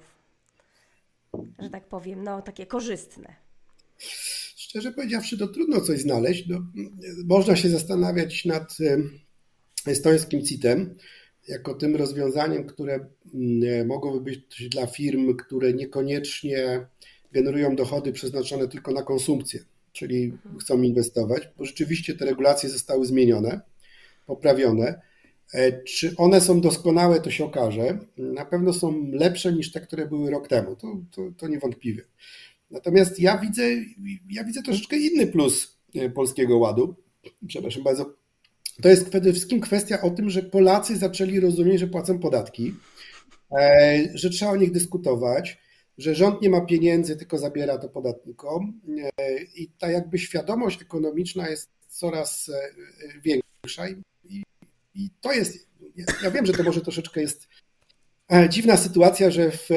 [1.58, 3.34] że tak powiem, no takie korzystne?
[4.56, 6.48] Szczerze powiedziawszy, to trudno coś znaleźć.
[6.48, 6.66] No,
[7.24, 8.76] można się zastanawiać nad
[9.86, 10.94] estońskim CIT-em,
[11.48, 13.06] jako tym rozwiązaniem, które
[13.86, 16.86] mogłoby być dla firm, które niekoniecznie
[17.32, 19.60] generują dochody przeznaczone tylko na konsumpcję,
[19.92, 23.60] czyli chcą inwestować, bo rzeczywiście te regulacje zostały zmienione,
[24.26, 25.00] poprawione.
[25.54, 27.98] E, czy one są doskonałe, to się okaże.
[28.16, 32.04] Na pewno są lepsze niż te, które były rok temu, to, to, to niewątpliwie.
[32.70, 33.62] Natomiast ja widzę,
[34.30, 36.94] ja widzę troszeczkę inny plus e, Polskiego Ładu.
[37.46, 38.14] Przepraszam bardzo.
[38.82, 42.74] To jest przede wszystkim kwestia o tym, że Polacy zaczęli rozumieć, że płacą podatki,
[43.58, 45.58] e, że trzeba o nich dyskutować,
[45.98, 48.80] że rząd nie ma pieniędzy, tylko zabiera to podatnikom
[49.56, 52.50] i ta jakby świadomość ekonomiczna jest coraz
[53.24, 54.02] większa i,
[54.94, 55.68] i, to jest,
[56.22, 57.48] ja wiem, że to może troszeczkę jest
[58.32, 59.68] E, dziwna sytuacja, że w,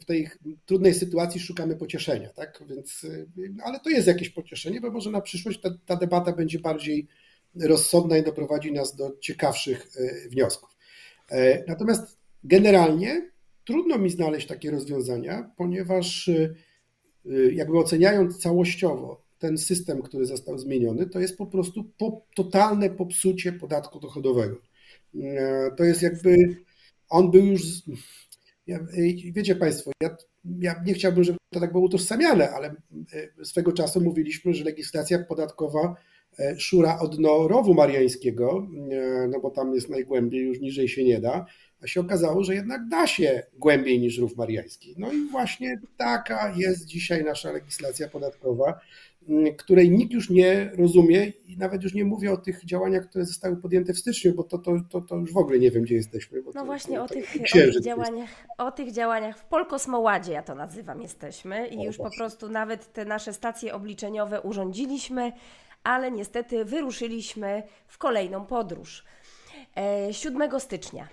[0.00, 0.28] w, tej
[0.66, 2.62] trudnej sytuacji szukamy pocieszenia, tak?
[2.68, 6.58] Więc, e, ale to jest jakieś pocieszenie, bo może na przyszłość ta, ta debata będzie
[6.58, 7.06] bardziej
[7.60, 10.70] rozsądna i doprowadzi nas do ciekawszych e, wniosków.
[11.68, 13.30] Natomiast generalnie
[13.64, 16.30] trudno mi znaleźć takie rozwiązania, ponieważ
[17.52, 23.52] jakby oceniając całościowo ten system, który został zmieniony, to jest po prostu po, totalne popsucie
[23.52, 24.56] podatku dochodowego.
[25.76, 26.36] To jest jakby
[27.08, 27.62] on był już.
[28.66, 28.78] Ja,
[29.32, 30.16] wiecie Państwo, ja,
[30.60, 32.74] ja nie chciałbym, żeby to tak było utożsamiane, ale
[33.40, 35.96] e, swego czasu mówiliśmy, że legislacja podatkowa
[36.38, 41.04] e, szura od no, rowu mariańskiego, e, no bo tam jest najgłębiej, już niżej się
[41.04, 41.46] nie da,
[41.82, 44.94] a się okazało, że jednak da się głębiej niż rów mariański.
[44.98, 48.80] No i właśnie taka jest dzisiaj nasza legislacja podatkowa.
[49.58, 53.56] Której nikt już nie rozumie i nawet już nie mówię o tych działaniach, które zostały
[53.56, 56.42] podjęte w styczniu, bo to, to, to, to już w ogóle nie wiem, gdzie jesteśmy.
[56.46, 60.42] no to, właśnie to, o, tych, o, tych działaniach, o tych działaniach w Polkosmoładzie, ja
[60.42, 62.10] to nazywam, jesteśmy i o, już właśnie.
[62.10, 65.32] po prostu nawet te nasze stacje obliczeniowe urządziliśmy,
[65.84, 69.04] ale niestety wyruszyliśmy w kolejną podróż.
[70.10, 71.08] 7 e, stycznia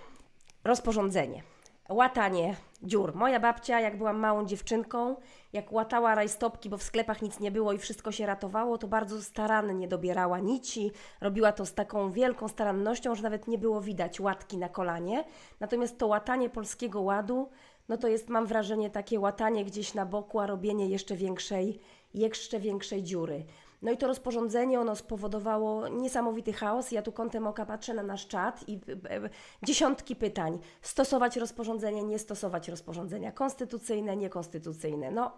[0.64, 1.42] rozporządzenie
[1.88, 3.14] łatanie dziur.
[3.14, 5.16] Moja babcia, jak byłam małą dziewczynką,
[5.52, 9.22] jak łatała rajstopki, bo w sklepach nic nie było i wszystko się ratowało, to bardzo
[9.22, 10.90] starannie dobierała nici.
[11.20, 15.24] Robiła to z taką wielką starannością, że nawet nie było widać łatki na kolanie.
[15.60, 17.48] Natomiast to łatanie polskiego ładu,
[17.88, 21.80] no to jest, mam wrażenie, takie łatanie gdzieś na boku, a robienie jeszcze większej,
[22.14, 23.44] jeszcze większej dziury.
[23.82, 26.92] No i to rozporządzenie, ono spowodowało niesamowity chaos.
[26.92, 29.30] Ja tu kątem oka patrzę na nasz czat i e, e,
[29.62, 30.58] dziesiątki pytań.
[30.82, 33.32] Stosować rozporządzenie, nie stosować rozporządzenia.
[33.32, 35.10] Konstytucyjne, niekonstytucyjne.
[35.10, 35.32] No,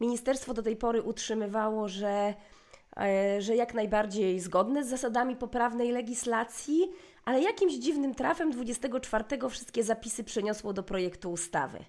[0.00, 2.34] ministerstwo do tej pory utrzymywało, że,
[2.96, 6.90] e, że jak najbardziej zgodne z zasadami poprawnej legislacji,
[7.24, 11.84] ale jakimś dziwnym trafem 24 wszystkie zapisy przeniosło do projektu ustawy.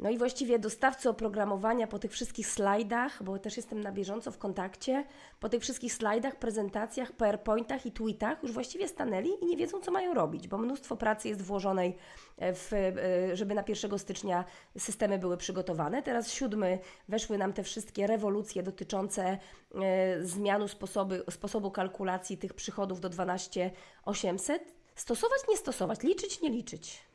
[0.00, 4.38] No i właściwie dostawcy oprogramowania po tych wszystkich slajdach, bo też jestem na bieżąco w
[4.38, 5.04] kontakcie,
[5.40, 9.90] po tych wszystkich slajdach, prezentacjach, PowerPointach i tweetach już właściwie stanęli i nie wiedzą, co
[9.90, 11.96] mają robić, bo mnóstwo pracy jest włożonej,
[12.38, 14.44] w, e, żeby na 1 stycznia
[14.78, 16.02] systemy były przygotowane.
[16.02, 19.38] Teraz siódmy weszły nam te wszystkie rewolucje dotyczące
[19.74, 24.74] e, zmianu sposobu, sposobu kalkulacji tych przychodów do 12800.
[24.94, 27.09] Stosować, nie stosować, liczyć, nie liczyć.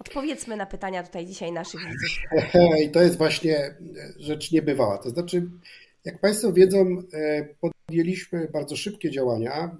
[0.00, 2.18] Odpowiedzmy na pytania tutaj dzisiaj naszych widzów.
[2.84, 3.74] I to jest właśnie
[4.18, 4.98] rzecz niebywała.
[4.98, 5.50] To znaczy,
[6.04, 9.76] jak Państwo wiedzą, e, podjęliśmy bardzo szybkie działania.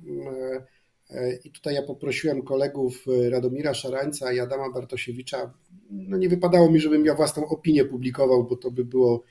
[1.11, 5.53] E, e, I tutaj ja poprosiłem kolegów Radomira Szarańca i Adama Bartosiewicza.
[5.91, 9.23] No nie wypadało mi, żebym ja własną opinię publikował, bo to by było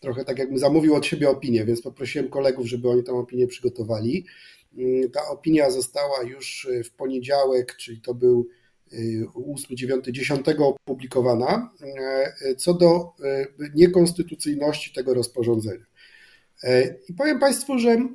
[0.00, 4.26] trochę tak, jakbym zamówił od siebie opinię, więc poprosiłem kolegów, żeby oni tę opinię przygotowali.
[5.12, 8.48] Ta opinia została już w poniedziałek, czyli to był
[9.34, 11.70] 8, 9, 10 opublikowana
[12.42, 15.84] e, co do e, niekonstytucyjności tego rozporządzenia.
[16.62, 18.08] E, I powiem Państwu, że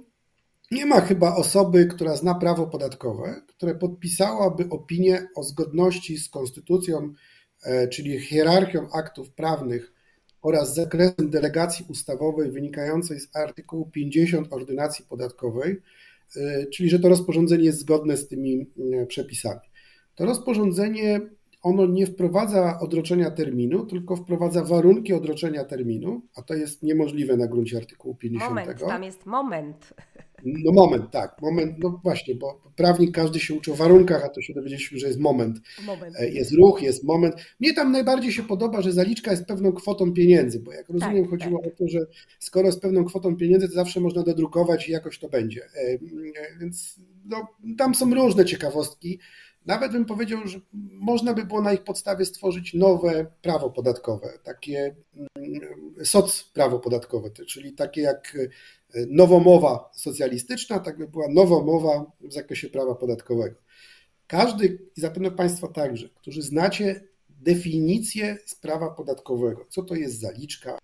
[0.72, 7.14] nie ma chyba osoby, która zna prawo podatkowe, która podpisałaby opinię o zgodności z konstytucją,
[7.92, 9.94] czyli hierarchią aktów prawnych
[10.42, 15.82] oraz zakresem delegacji ustawowej wynikającej z artykułu 50 ordynacji podatkowej,
[16.74, 18.68] czyli że to rozporządzenie jest zgodne z tymi
[19.08, 19.71] przepisami.
[20.26, 21.22] Rozporządzenie
[21.62, 27.48] ono nie wprowadza odroczenia terminu, tylko wprowadza warunki odroczenia terminu, a to jest niemożliwe na
[27.48, 28.50] gruncie artykułu 50.
[28.50, 29.94] Moment, tam jest moment.
[30.46, 34.42] No moment, tak, moment, no właśnie, bo prawnik każdy się uczy o warunkach, a to
[34.42, 35.60] się dowiedzieliśmy, że jest moment.
[35.86, 36.16] moment.
[36.20, 37.36] E, jest ruch, jest moment.
[37.60, 41.30] Mnie tam najbardziej się podoba, że zaliczka jest pewną kwotą pieniędzy, bo jak rozumiem, tak,
[41.30, 41.74] chodziło tak.
[41.74, 42.00] o to, że
[42.40, 45.62] skoro z pewną kwotą pieniędzy, to zawsze można dodrukować i jakoś to będzie.
[45.64, 45.98] E, e,
[46.60, 49.20] więc no, tam są różne ciekawostki.
[49.66, 50.60] Nawet bym powiedział, że
[50.92, 55.62] można by było na ich podstawie stworzyć nowe prawo podatkowe, takie mm,
[56.06, 58.38] soc prawo podatkowe, czyli takie jak
[58.96, 63.56] e, nowomowa socjalistyczna, tak by była nowomowa w zakresie prawa podatkowego.
[64.28, 70.78] Każdy, i zapewne Państwo także, którzy znacie definicję prawa podatkowego, co to jest zaliczka,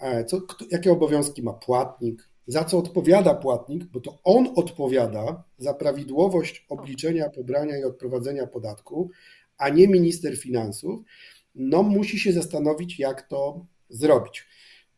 [0.00, 5.74] e, co, jakie obowiązki ma płatnik, za co odpowiada płatnik, bo to on odpowiada za
[5.74, 9.10] prawidłowość obliczenia, pobrania i odprowadzenia podatku,
[9.58, 11.00] a nie minister finansów,
[11.54, 14.46] no musi się zastanowić, jak to zrobić.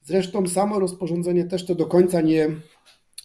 [0.03, 2.49] Zresztą samo rozporządzenie też to do końca nie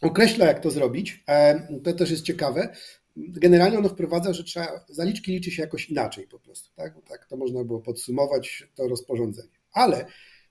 [0.01, 1.23] określa, jak to zrobić.
[1.27, 2.75] E, to też jest ciekawe.
[3.17, 6.69] Generalnie ono wprowadza, że trzeba, zaliczki liczy się jakoś inaczej po prostu.
[6.75, 9.59] Tak, tak to można było podsumować to rozporządzenie.
[9.71, 10.05] Ale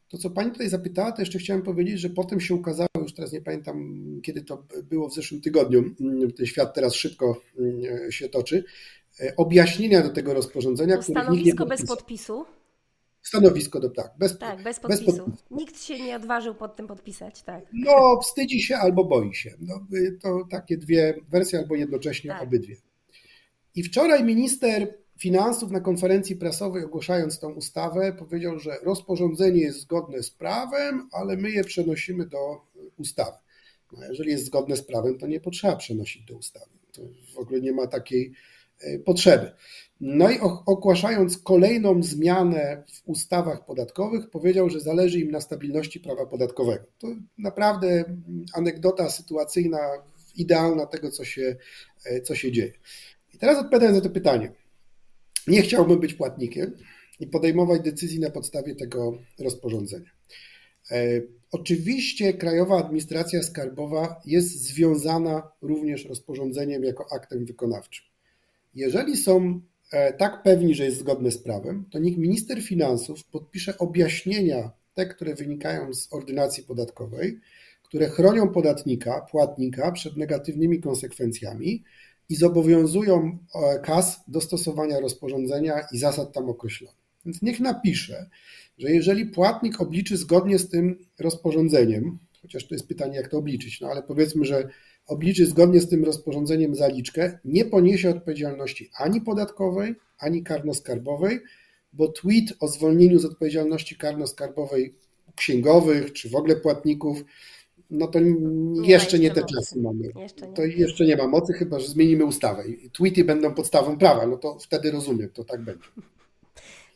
[0.08, 3.32] to, co Pani tutaj zapytała, to jeszcze chciałem powiedzieć, że potem się ukazało, już teraz
[3.32, 8.28] nie pamiętam, kiedy to było w zeszłym tygodniu, mm, ten świat teraz szybko mm, się
[8.28, 8.64] toczy,
[9.20, 10.96] e, objaśnienia do tego rozporządzenia.
[10.96, 12.44] To stanowisko bez podpisu?
[13.22, 15.04] Stanowisko, do, tak, bez, tak bez, podpisu.
[15.04, 15.44] bez podpisu.
[15.50, 17.64] Nikt się nie odważył pod tym podpisać, tak.
[17.72, 19.54] No, wstydzi się albo boi się.
[19.60, 22.42] No, y, to takie dwie wersje, albo jednocześnie tak.
[22.42, 22.76] obydwie.
[23.74, 30.22] I wczoraj minister Finansów na konferencji prasowej ogłaszając tą ustawę powiedział, że rozporządzenie jest zgodne
[30.22, 32.60] z prawem, ale my je przenosimy do
[32.96, 33.36] ustawy.
[33.92, 36.70] No, jeżeli jest zgodne z prawem, to nie potrzeba przenosić do ustawy.
[36.92, 37.02] To
[37.34, 38.32] w ogóle nie ma takiej
[38.80, 39.52] e, potrzeby.
[40.00, 46.26] No i ogłaszając kolejną zmianę w ustawach podatkowych, powiedział, że zależy im na stabilności prawa
[46.26, 46.84] podatkowego.
[46.98, 48.04] To naprawdę
[48.54, 49.78] anegdota sytuacyjna,
[50.36, 51.56] idealna tego, co się,
[52.04, 52.72] e, co się dzieje.
[53.34, 54.52] I teraz odpowiadając na to pytanie.
[55.46, 56.76] Nie chciałbym być płatnikiem
[57.20, 60.10] i podejmować decyzji na podstawie tego rozporządzenia.
[60.90, 61.20] E,
[61.52, 68.04] oczywiście Krajowa Administracja Skarbowa jest związana również rozporządzeniem jako aktem wykonawczym.
[68.74, 69.60] Jeżeli są
[69.92, 75.06] e, tak pewni, że jest zgodne z prawem, to niech minister finansów podpisze objaśnienia, te,
[75.06, 77.40] które wynikają z ordynacji podatkowej,
[77.82, 81.84] które chronią podatnika, płatnika przed negatywnymi konsekwencjami,
[82.28, 86.96] i zobowiązują e, KAS do stosowania rozporządzenia i zasad tam określonych.
[87.26, 88.30] Więc niech napisze,
[88.78, 93.80] że jeżeli płatnik obliczy zgodnie z tym rozporządzeniem, chociaż to jest pytanie, jak to obliczyć,
[93.80, 94.68] no ale powiedzmy, że
[95.06, 101.38] obliczy zgodnie z tym rozporządzeniem zaliczkę, nie poniesie odpowiedzialności ani podatkowej, ani karno-skarbowej,
[101.92, 104.94] bo tweet o zwolnieniu z odpowiedzialności karno-skarbowej
[105.36, 107.24] księgowych czy w ogóle płatników,
[107.90, 109.54] no to nie jeszcze nie te mocy.
[109.54, 110.12] czasy mamy.
[110.16, 114.36] Jeszcze to jeszcze nie ma mocy, chyba że zmienimy ustawę tweety będą podstawą prawa, no
[114.36, 115.88] to wtedy rozumiem, to tak będzie.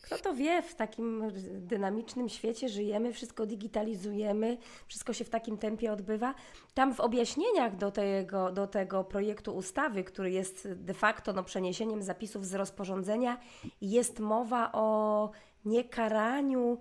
[0.03, 5.93] Kto to wie, w takim dynamicznym świecie żyjemy, wszystko digitalizujemy, wszystko się w takim tempie
[5.93, 6.35] odbywa.
[6.75, 12.03] Tam w objaśnieniach do tego, do tego projektu ustawy, który jest de facto no, przeniesieniem
[12.03, 13.41] zapisów z rozporządzenia,
[13.81, 15.31] jest mowa o
[15.65, 16.79] niekaraniu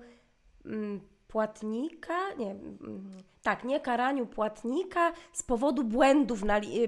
[0.65, 3.11] mm, płatnika, nie, mm,
[3.43, 6.43] tak, nie karaniu płatnika z powodu błędów,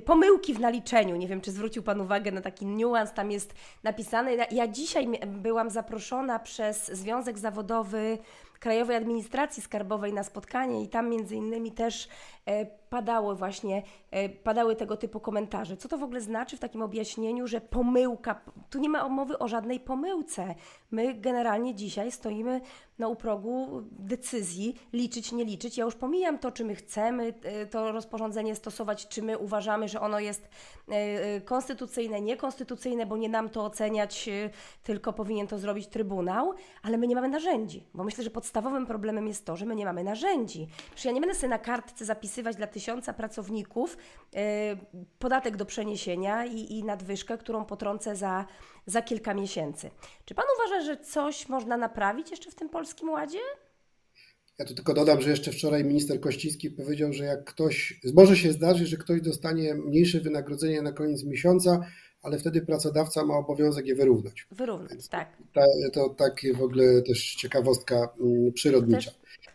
[0.05, 1.15] pomyłki w naliczeniu.
[1.15, 3.53] Nie wiem, czy zwrócił Pan uwagę na taki niuans, tam jest
[3.83, 4.35] napisane.
[4.51, 8.17] Ja dzisiaj byłam zaproszona przez Związek Zawodowy
[8.59, 12.07] Krajowej Administracji Skarbowej na spotkanie i tam między innymi też
[12.45, 15.77] e, padały właśnie, e, padały tego typu komentarze.
[15.77, 19.47] Co to w ogóle znaczy w takim objaśnieniu, że pomyłka, tu nie ma mowy o
[19.47, 20.55] żadnej pomyłce.
[20.91, 22.61] My generalnie dzisiaj stoimy
[22.99, 25.77] no, u progu decyzji liczyć, nie liczyć.
[25.77, 30.01] Ja już pomijam to, czy my chcemy e, to rozporządzenie stosować, czy my uważamy, że
[30.01, 30.49] ono jest
[31.45, 34.29] konstytucyjne, niekonstytucyjne, bo nie nam to oceniać,
[34.83, 36.53] tylko powinien to zrobić Trybunał,
[36.83, 39.85] ale my nie mamy narzędzi, bo myślę, że podstawowym problemem jest to, że my nie
[39.85, 40.67] mamy narzędzi.
[40.85, 43.97] Przecież ja nie będę sobie na kartce zapisywać dla tysiąca pracowników
[44.33, 44.41] yy,
[45.19, 48.45] podatek do przeniesienia i, i nadwyżkę, którą potrącę za,
[48.85, 49.91] za kilka miesięcy.
[50.25, 53.39] Czy Pan uważa, że coś można naprawić jeszcze w tym Polskim Ładzie?
[54.59, 58.51] Ja tu tylko dodam, że jeszcze wczoraj minister Kościński powiedział, że jak ktoś, może się
[58.51, 61.85] zdarzyć, że ktoś dostanie mniejsze wynagrodzenie na koniec miesiąca,
[62.21, 64.47] ale wtedy pracodawca ma obowiązek je wyrównać.
[64.51, 65.37] Wyrównać, tak.
[65.53, 65.61] To,
[65.93, 69.11] to takie w ogóle też ciekawostka mm, przyrodnicza.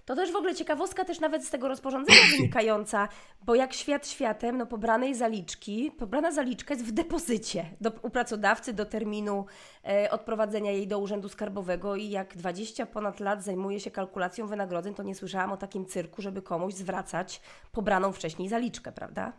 [0.09, 3.09] To też, w ogóle ciekawostka też nawet z tego rozporządzenia wynikająca,
[3.47, 8.73] bo jak świat światem, no pobranej zaliczki, pobrana zaliczka jest w depozycie do, u pracodawcy
[8.73, 9.45] do terminu
[9.85, 14.95] e, odprowadzenia jej do Urzędu Skarbowego i jak 20 ponad lat zajmuje się kalkulacją wynagrodzeń,
[14.95, 17.41] to nie słyszałam o takim cyrku, żeby komuś zwracać
[17.73, 19.33] pobraną wcześniej zaliczkę, prawda?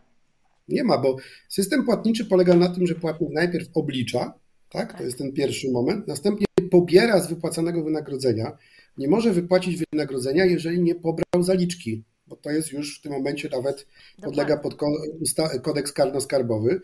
[0.67, 1.15] Nie ma, bo
[1.47, 4.33] system płatniczy polega na tym, że płatnik najpierw oblicza,
[4.69, 4.97] tak?
[4.97, 8.57] To jest ten pierwszy moment, następnie pobiera z wypłacanego wynagrodzenia.
[8.99, 13.49] Nie może wypłacić wynagrodzenia, jeżeli nie pobrał zaliczki, bo to jest już w tym momencie
[13.51, 13.87] nawet
[14.21, 14.75] podlega pod
[15.61, 16.79] kodeks karno-skarbowy,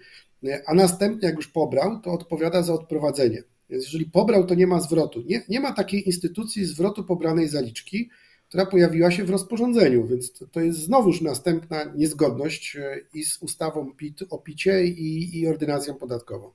[0.65, 3.43] a następnie jak już pobrał, to odpowiada za odprowadzenie.
[3.69, 5.23] Więc jeżeli pobrał, to nie ma zwrotu.
[5.25, 8.09] Nie, nie ma takiej instytucji zwrotu pobranej zaliczki,
[8.47, 13.37] która pojawiła się w rozporządzeniu, więc to, to jest znowuż następna niezgodność e, i z
[13.41, 16.51] ustawą PIT o picie i, i ordynacją podatkową.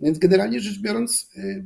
[0.00, 1.64] Więc generalnie rzecz biorąc, e,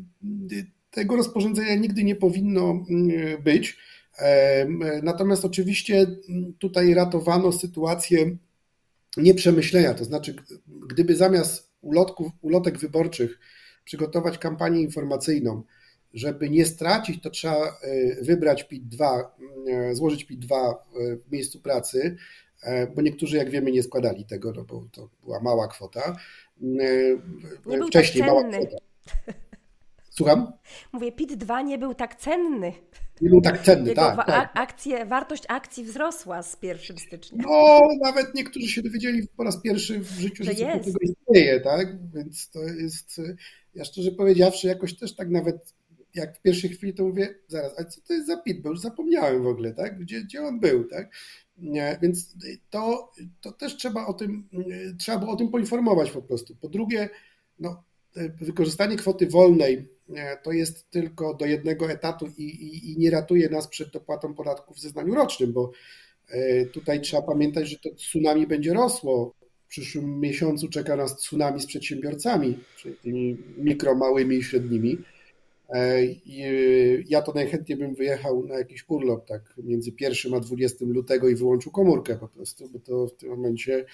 [0.90, 3.76] tego rozporządzenia nigdy nie powinno mm, być.
[4.18, 4.66] E,
[5.02, 6.06] natomiast oczywiście
[6.58, 8.36] tutaj ratowano sytuację
[9.16, 10.34] nieprzemyślenia, to znaczy
[10.88, 13.38] gdyby zamiast ulotków, ulotek wyborczych
[13.84, 15.62] przygotować kampanię informacyjną,
[16.14, 19.24] żeby nie stracić, to trzeba e, wybrać PIT-2,
[19.68, 20.74] e, złożyć PIT-2
[21.26, 22.16] w miejscu pracy,
[22.62, 26.16] e, bo niektórzy, jak wiemy, nie składali tego, no bo to była mała kwota.
[26.60, 27.16] Nie
[27.88, 28.76] Wcześniej tak mała kwota.
[30.18, 30.52] Słucham?
[30.92, 32.72] Mówię, PIT-2 nie był tak cenny.
[33.20, 34.50] Nie był tak cenny, Jego tak, tak.
[34.54, 37.44] Akcje, wartość akcji wzrosła z 1 stycznia.
[37.46, 41.60] No, nawet niektórzy się dowiedzieli po raz pierwszy w życiu, że, że coś takiego istnieje,
[41.60, 42.10] tak?
[42.14, 43.20] Więc to jest,
[43.74, 45.74] ja szczerze powiedziawszy, jakoś też tak nawet
[46.14, 48.80] jak w pierwszej chwili to mówię, zaraz, a co to jest za pit, bo już
[48.80, 49.98] zapomniałem w ogóle, tak?
[49.98, 51.10] Gdzie, gdzie on był, tak?
[52.02, 52.34] Więc
[52.70, 54.48] to, to też trzeba o tym,
[54.98, 56.56] trzeba było o tym poinformować po prostu.
[56.56, 57.08] Po drugie,
[57.58, 57.84] no,
[58.40, 59.88] wykorzystanie kwoty wolnej
[60.42, 64.76] to jest tylko do jednego etatu i, i, i nie ratuje nas przed dopłatą podatków
[64.76, 65.70] w zeznaniu rocznym, bo
[66.28, 69.34] e, tutaj trzeba pamiętać, że to tsunami będzie rosło.
[69.66, 74.98] W przyszłym miesiącu czeka nas tsunami z przedsiębiorcami, czyli tymi mikro, małymi i średnimi.
[75.68, 80.84] E, y, ja to najchętniej bym wyjechał na jakiś urlop, tak między 1 a 20
[80.84, 83.84] lutego i wyłączył komórkę po prostu, bo to w tym momencie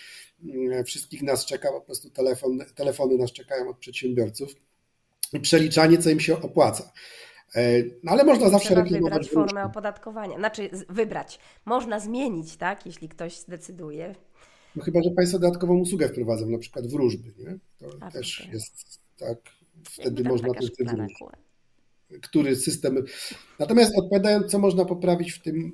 [0.45, 4.55] mm, wszystkich nas czeka po prostu telefon, telefony nas czekają od przedsiębiorców
[5.33, 6.93] i przeliczanie, co im się opłaca.
[7.55, 11.39] E, no ale można zawsze Trzeba wybrać formę opodatkowania, znaczy wybrać.
[11.65, 14.15] Można zmienić, tak, jeśli ktoś zdecyduje.
[14.77, 17.59] No chyba, że Państwo dodatkową usługę wprowadzą, na przykład wróżby, nie?
[17.79, 19.39] To a, też jest tak,
[19.85, 21.15] wtedy można to zrobić
[22.23, 23.05] który system.
[23.59, 25.73] Natomiast odpowiadając, co można poprawić w tym,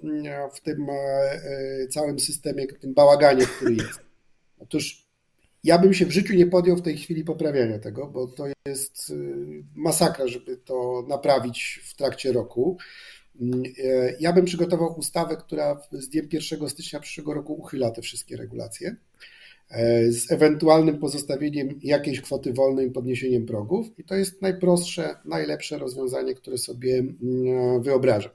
[0.54, 4.00] w tym e, całym systemie, w tym bałaganie, który jest.
[4.58, 5.10] Otóż
[5.64, 9.12] Ja bym się w życiu nie podjął w tej chwili poprawiania tego, bo to jest
[9.74, 12.78] masakra, żeby to naprawić w trakcie roku.
[14.20, 18.96] Ja bym przygotował ustawę, która z dniem 1 stycznia przyszłego roku uchyla te wszystkie regulacje
[19.09, 19.09] E,
[20.08, 23.98] z ewentualnym pozostawieniem jakiejś kwoty wolnej i podniesieniem progów.
[23.98, 28.32] I to jest najprostsze, najlepsze rozwiązanie, które sobie mm, wyobrażam.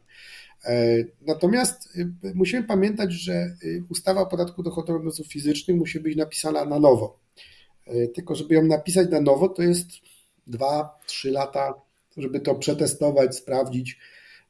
[0.65, 6.15] E, natomiast y, musimy pamiętać, że y, ustawa o podatku dochodowym osób fizycznych musi być
[6.15, 7.19] napisana na nowo.
[7.86, 9.88] E, tylko, żeby ją napisać na nowo, to jest
[10.47, 11.73] 2-3 lata,
[12.17, 13.99] żeby to przetestować, sprawdzić,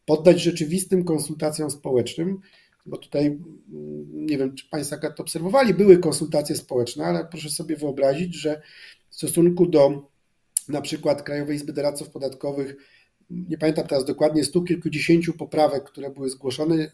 [0.05, 2.39] poddać rzeczywistym konsultacjom społecznym
[2.86, 7.75] bo tutaj mm, nie wiem, czy Państwo to obserwowali, były konsultacje społeczne, ale proszę sobie
[7.75, 8.61] wyobrazić, że
[9.09, 10.09] w stosunku do
[10.69, 12.75] na przykład Krajowej Izby Doradców Podatkowych,
[13.29, 16.91] nie pamiętam teraz dokładnie, stu kilkudziesięciu poprawek, które były zgłoszone,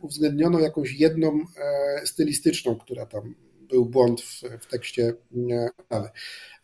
[0.00, 5.14] uwzględniono jakąś jedną e, stylistyczną, która tam był błąd w, w tekście
[5.78, 6.08] ustawy.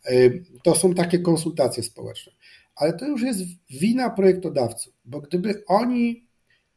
[0.05, 0.29] E,
[0.63, 2.33] to są takie konsultacje społeczne.
[2.75, 6.28] Ale to już jest wina projektodawców, bo gdyby oni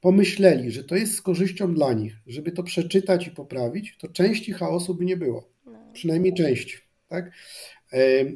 [0.02, 4.52] pomyśleli, że to jest z korzyścią dla nich, żeby to przeczytać i poprawić, to części
[4.52, 5.50] chaosu by nie było.
[5.66, 5.78] No.
[5.92, 6.76] Przynajmniej części.
[7.08, 7.32] Tak?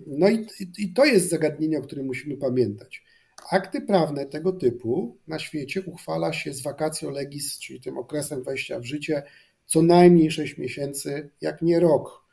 [0.07, 0.47] No i,
[0.79, 3.05] i to jest zagadnienie, o którym musimy pamiętać.
[3.51, 8.81] Akty prawne tego typu na świecie uchwala się z vacatio legis, czyli tym okresem wejścia
[8.81, 9.23] w życie,
[9.67, 12.25] co najmniej 6 miesięcy, jak nie rok.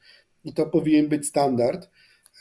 [0.43, 1.89] I to powinien być standard.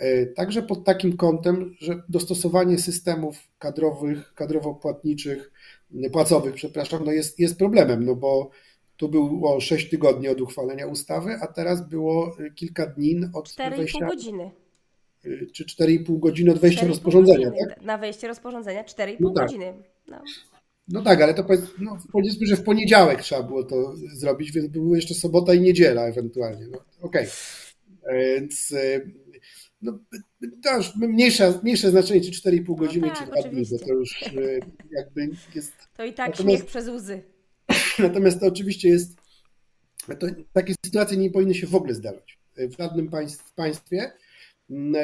[0.00, 5.50] E, także pod takim kątem, że dostosowanie systemów kadrowych, kadrowo-płatniczych
[6.12, 8.50] płacowych, przepraszam, no jest, jest problemem, no bo
[8.96, 14.06] tu było 6 tygodni od uchwalenia ustawy, a teraz było kilka dni od 4,5 wejścia...
[14.06, 14.50] godziny.
[15.52, 17.68] Czy 4,5 godziny od wejścia rozporządzenia, godziny.
[17.68, 17.82] tak?
[17.82, 19.46] Na wejście rozporządzenia 4,5 no tak.
[19.46, 19.74] godziny.
[20.08, 20.22] No.
[20.88, 21.02] no.
[21.02, 21.44] tak, ale to
[21.78, 26.02] no, powiedzmy, że w poniedziałek trzeba było to zrobić, więc były jeszcze sobota i niedziela
[26.02, 26.66] ewentualnie.
[26.66, 27.26] No, Okej.
[27.26, 28.14] Okay.
[28.14, 29.12] Więc y,
[29.82, 29.98] no,
[30.62, 33.78] to już mniejsze, mniejsze znaczenie, czy 4,5 no godziny, no tak, czy 2 dni, bo
[33.78, 34.30] to już e,
[34.90, 35.72] jakby jest...
[35.96, 37.22] To i tak natomiast, śmiech przez łzy.
[37.98, 39.16] Natomiast to oczywiście jest,
[40.18, 44.12] to, takie sytuacje nie powinny się w ogóle zdarzać w żadnym państw, państwie.
[44.70, 44.94] Mm,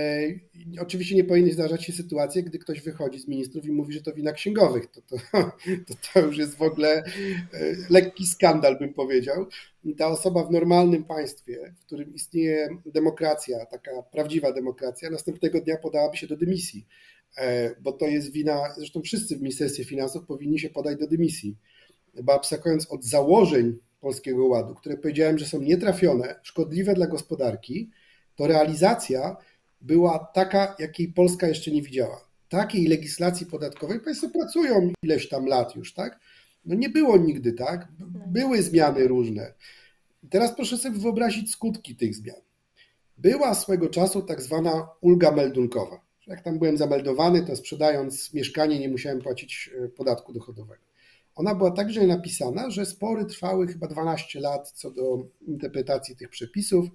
[0.77, 4.03] e, oczywiście nie powinny zdarzać się sytuacje, gdy ktoś wychodzi z ministrów i mówi, że
[4.03, 4.87] to wina księgowych.
[4.87, 5.17] To, to,
[5.87, 7.05] to, to już jest w ogóle e,
[7.91, 9.47] lekki skandal, bym powiedział.
[9.99, 16.17] Ta osoba w normalnym państwie, w którym istnieje demokracja, taka prawdziwa demokracja, następnego dnia podałaby
[16.17, 16.87] się do dymisji,
[17.37, 21.57] e, bo to jest wina, zresztą wszyscy w Ministerstwie Finansów powinni się podać do dymisji.
[22.23, 27.91] Bo abstrahując od założeń Polskiego Ładu, które powiedziałem, że są nietrafione, szkodliwe dla gospodarki,
[28.37, 29.37] to realizacja
[29.81, 32.29] była taka, jakiej Polska jeszcze nie widziała.
[32.49, 36.21] Takiej legislacji podatkowej Państwo pracują ileś tam lat już, tak?
[36.65, 37.89] No nie było nigdy, tak?
[38.27, 39.55] Były zmiany różne.
[40.31, 42.41] teraz proszę sobie wyobrazić skutki tych zmian.
[43.19, 46.01] Była swego czasu tak zwana ulga meldunkowa.
[46.27, 50.83] Jak tam byłem zameldowany, to sprzedając mieszkanie nie musiałem płacić e, podatku dochodowego.
[51.35, 56.89] Ona była także napisana, że spory trwały chyba 12 lat co do interpretacji tych przepisów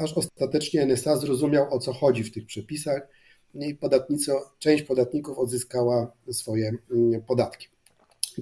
[0.00, 3.08] aż ostatecznie NSA zrozumiał, o co chodzi w tych przepisach
[3.54, 3.78] i
[4.58, 7.68] część podatników odzyskała swoje mm, podatki.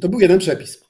[0.01, 0.85] To był jeden przepis.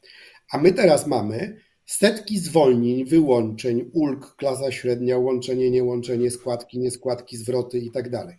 [0.52, 1.56] A my teraz mamy
[1.86, 8.36] setki zwolnień, wyłączeń, ulg, klasa średnia, łączenie, niełączenie, składki, nieskładki, zwroty i tak dalej.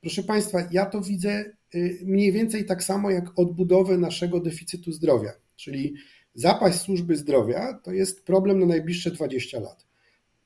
[0.00, 1.44] Proszę Państwa, ja to widzę
[1.74, 5.94] y, mniej więcej tak samo jak odbudowę naszego deficytu zdrowia, czyli
[6.34, 9.86] zapaść służby zdrowia to jest problem na najbliższe 20 lat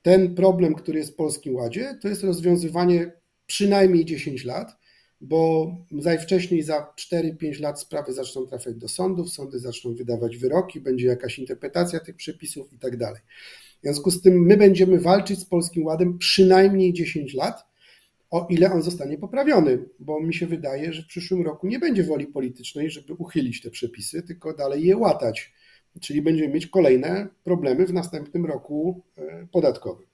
[0.03, 3.13] ten problem, który jest w Polskim Ładzie, to jest rozwiązywanie
[3.47, 4.77] przynajmniej 10 lat,
[5.21, 11.07] bo najwcześniej za 4-5 lat sprawy zaczną trafiać do sądów, sądy zaczną wydawać wyroki, będzie
[11.07, 13.21] jakaś interpretacja tych przepisów i tak dalej.
[13.79, 17.69] W związku z tym my będziemy walczyć z Polskim Ładem przynajmniej 10 lat,
[18.31, 22.05] o ile on zostanie poprawiony, bo mi się wydaje, że w przyszłym roku nie będzie
[22.05, 25.53] woli politycznej, żeby uchylić te przepisy, tylko dalej je łatać
[26.01, 30.07] czyli będziemy mieć kolejne problemy w następnym roku e, podatkowym.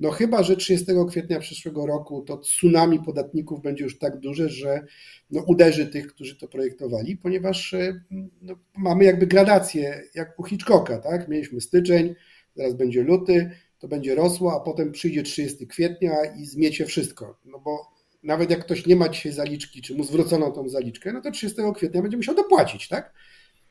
[0.00, 4.84] No chyba, że 30 kwietnia przyszłego roku to tsunami podatników będzie już tak duże, że
[5.30, 8.00] no uderzy tych, którzy to projektowali, ponieważ e,
[8.42, 11.28] no mamy jakby gradację, jak u Hitchcocka, tak?
[11.28, 12.14] Mieliśmy styczeń,
[12.54, 17.38] teraz będzie luty, to będzie rosło, a potem przyjdzie 30 kwietnia i zmiecie wszystko.
[17.44, 21.20] No bo nawet jak ktoś nie ma dzisiaj zaliczki, czy mu zwrócono tą zaliczkę, no
[21.20, 23.14] to 30 kwietnia będzie musiał dopłacić, tak?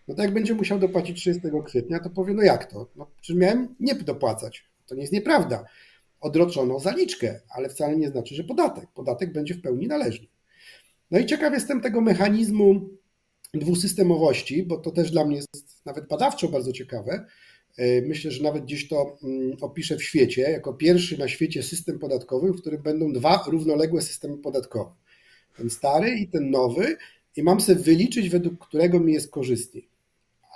[0.08, 2.89] No to jak będzie musiał dopłacić 30 kwietnia, to powie, no jak to?
[2.95, 4.66] No, czy miałem nie dopłacać?
[4.86, 5.66] To nie jest nieprawda.
[6.22, 8.88] Odroczono zaliczkę, ale wcale nie znaczy, że podatek.
[8.95, 10.28] Podatek będzie w pełni należny.
[11.12, 12.89] No i ciekaw jestem tego mechanizmu
[13.53, 17.26] dwusystemowości, bo to też dla mnie jest nawet badawczo bardzo ciekawe.
[18.08, 22.53] Myślę, że nawet gdzieś to mm, opiszę w świecie, jako pierwszy na świecie system podatkowy,
[22.53, 24.91] w którym będą dwa równoległe systemy podatkowe.
[25.58, 26.97] Ten stary i ten nowy,
[27.36, 29.89] i mam sobie wyliczyć, według którego mi jest korzystniej.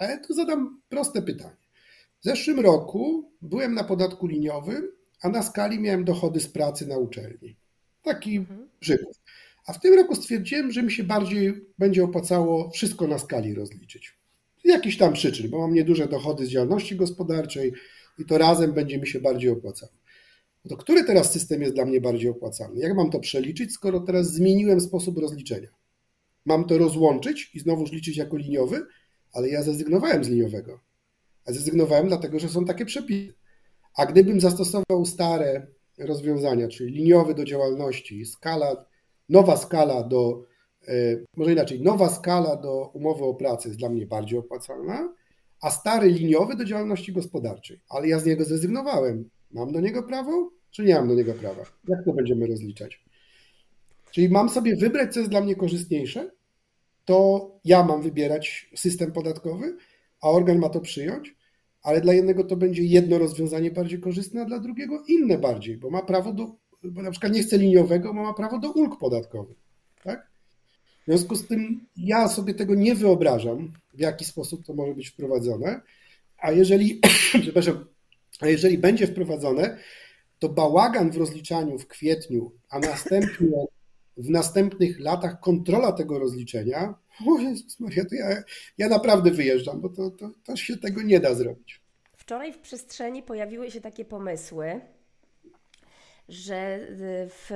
[0.01, 1.57] Ale tu zadam proste pytanie.
[2.21, 4.91] W zeszłym roku byłem na podatku liniowym,
[5.21, 7.55] a na skali miałem dochody z pracy na uczelni.
[8.03, 8.69] Taki mhm.
[8.79, 9.15] przykład.
[9.67, 14.17] A w tym roku stwierdziłem, że mi się bardziej będzie opłacało wszystko na skali rozliczyć.
[14.65, 17.73] Z jakichś tam przyczyn, bo mam nieduże dochody z działalności gospodarczej
[18.19, 19.91] i to razem będzie mi się bardziej opłacało.
[20.69, 22.79] To który teraz system jest dla mnie bardziej opłacalny?
[22.79, 25.69] Jak mam to przeliczyć, skoro teraz zmieniłem sposób rozliczenia?
[26.45, 28.85] Mam to rozłączyć i znowuż liczyć jako liniowy,
[29.33, 30.79] ale ja zrezygnowałem z liniowego.
[31.45, 33.33] A zrezygnowałem dlatego, że są takie przepisy.
[33.97, 35.67] A gdybym zastosował stare
[35.99, 38.85] rozwiązania, czyli liniowy do działalności, skala,
[39.29, 40.45] nowa skala do,
[40.87, 40.93] e,
[41.37, 45.13] może inaczej, nowa skala do umowy o pracę jest dla mnie bardziej opłacalna,
[45.61, 47.79] a stary liniowy do działalności gospodarczej.
[47.89, 49.29] Ale ja z niego zrezygnowałem.
[49.51, 51.63] Mam do niego prawo, czy nie mam do niego prawa?
[51.87, 53.03] Jak to będziemy rozliczać?
[54.11, 56.31] Czyli mam sobie wybrać, co jest dla mnie korzystniejsze,
[57.11, 59.77] to ja mam wybierać system podatkowy,
[60.21, 61.35] a organ ma to przyjąć,
[61.83, 65.89] ale dla jednego to będzie jedno rozwiązanie bardziej korzystne, a dla drugiego inne bardziej, bo
[65.89, 69.57] ma prawo do, bo na przykład nie chce liniowego, ma prawo do ulg podatkowych.
[70.03, 70.31] Tak?
[71.01, 75.07] W związku z tym ja sobie tego nie wyobrażam, w jaki sposób to może być
[75.07, 75.81] wprowadzone,
[76.37, 77.01] a jeżeli,
[77.41, 77.85] przepraszam,
[78.41, 79.77] a jeżeli będzie wprowadzone,
[80.39, 83.47] to bałagan w rozliczaniu w kwietniu, a następnie
[84.21, 86.93] w następnych latach kontrola tego rozliczenia,
[87.29, 88.43] o Jezus Maria, to ja,
[88.77, 91.81] ja naprawdę wyjeżdżam, bo to, to, to się tego nie da zrobić.
[92.17, 94.81] Wczoraj w przestrzeni pojawiły się takie pomysły,
[96.29, 96.79] że
[97.27, 97.49] w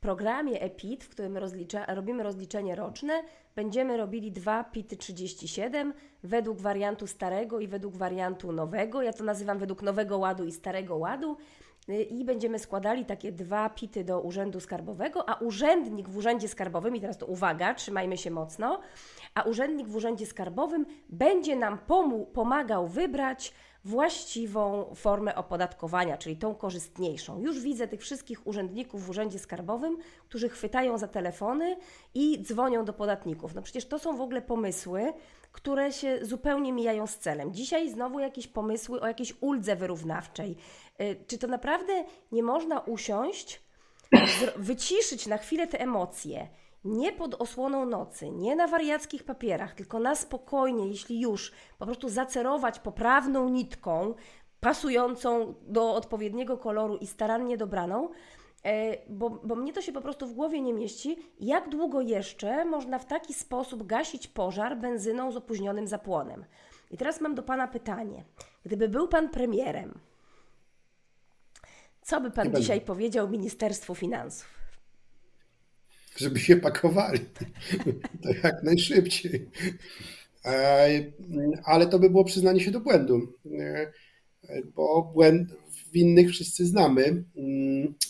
[0.00, 3.22] programie EPIT, w którym rozlicza, robimy rozliczenie roczne,
[3.56, 9.02] będziemy robili dwa PIT 37 według wariantu starego i według wariantu nowego.
[9.02, 11.36] Ja to nazywam według nowego ładu i starego ładu
[11.90, 17.00] i będziemy składali takie dwa pity do Urzędu Skarbowego, a urzędnik w Urzędzie Skarbowym, i
[17.00, 18.80] teraz to uwaga, trzymajmy się mocno,
[19.34, 21.78] a urzędnik w Urzędzie Skarbowym będzie nam
[22.32, 27.40] pomagał wybrać właściwą formę opodatkowania, czyli tą korzystniejszą.
[27.40, 31.76] Już widzę tych wszystkich urzędników w Urzędzie Skarbowym, którzy chwytają za telefony
[32.14, 33.54] i dzwonią do podatników.
[33.54, 35.12] No przecież to są w ogóle pomysły,
[35.52, 37.54] które się zupełnie mijają z celem.
[37.54, 40.56] Dzisiaj znowu jakieś pomysły o jakiejś uldze wyrównawczej.
[41.00, 43.62] Y, czy to naprawdę nie można usiąść,
[44.56, 46.48] wyciszyć na chwilę te emocje,
[46.84, 52.08] nie pod osłoną nocy, nie na wariackich papierach, tylko na spokojnie, jeśli już, po prostu
[52.08, 54.14] zacerować poprawną nitką,
[54.60, 58.08] pasującą do odpowiedniego koloru i starannie dobraną,
[58.64, 62.64] e, bo, bo mnie to się po prostu w głowie nie mieści, jak długo jeszcze
[62.64, 66.44] można w taki sposób gasić pożar benzyną z opóźnionym zapłonem.
[66.90, 68.24] I teraz mam do Pana pytanie.
[68.64, 70.00] Gdyby był Pan premierem,
[72.02, 74.60] co by Pan dzisiaj powiedział Ministerstwu Finansów?
[76.16, 77.20] żeby się pakowali.
[78.22, 79.48] To jak najszybciej.
[81.64, 83.32] Ale to by było przyznanie się do błędu,
[84.74, 85.48] bo błęd
[85.92, 87.24] winnych wszyscy znamy,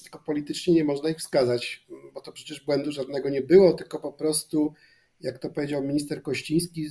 [0.02, 4.12] tylko politycznie nie można ich wskazać, bo to przecież błędu żadnego nie było, tylko po
[4.12, 4.74] prostu,
[5.20, 6.88] jak to powiedział minister Kościński,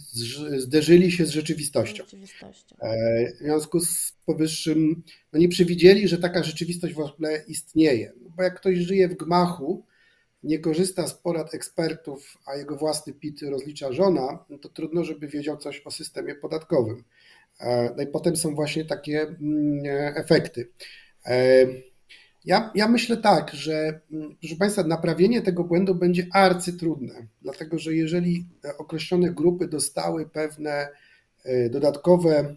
[0.58, 2.04] zderzyli się z rzeczywistością.
[2.04, 2.76] rzeczywistością.
[2.82, 5.04] E, w związku z powyższym
[5.34, 8.14] no nie przewidzieli, że taka rzeczywistość w ogóle istnieje.
[8.22, 9.86] No bo jak ktoś żyje w gmachu,
[10.44, 15.28] nie korzysta z porad ekspertów, a jego własny PIT rozlicza żona, no to trudno, żeby
[15.28, 17.04] wiedział coś o systemie podatkowym.
[17.60, 20.72] E, no i potem są właśnie takie mm, efekty.
[22.50, 27.80] E, ja, ja myślę tak, że mm, proszę Państwa, naprawienie tego błędu będzie arcytrudne, dlatego
[27.80, 28.45] że jeżeli
[28.78, 30.88] określone grupy dostały pewne
[31.43, 32.56] e, dodatkowe,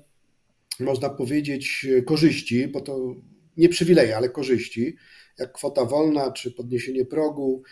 [0.80, 3.14] można powiedzieć, korzyści, bo to
[3.57, 4.97] nie przywileje, ale korzyści,
[5.38, 7.62] jak kwota wolna, czy podniesienie progu,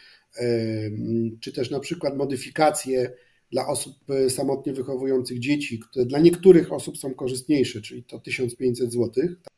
[1.40, 3.12] czy też na przykład modyfikacje
[3.52, 8.92] dla osób e, samotnie wychowujących dzieci, które dla niektórych osób są korzystniejsze, czyli to 1500
[8.92, 9.10] zł,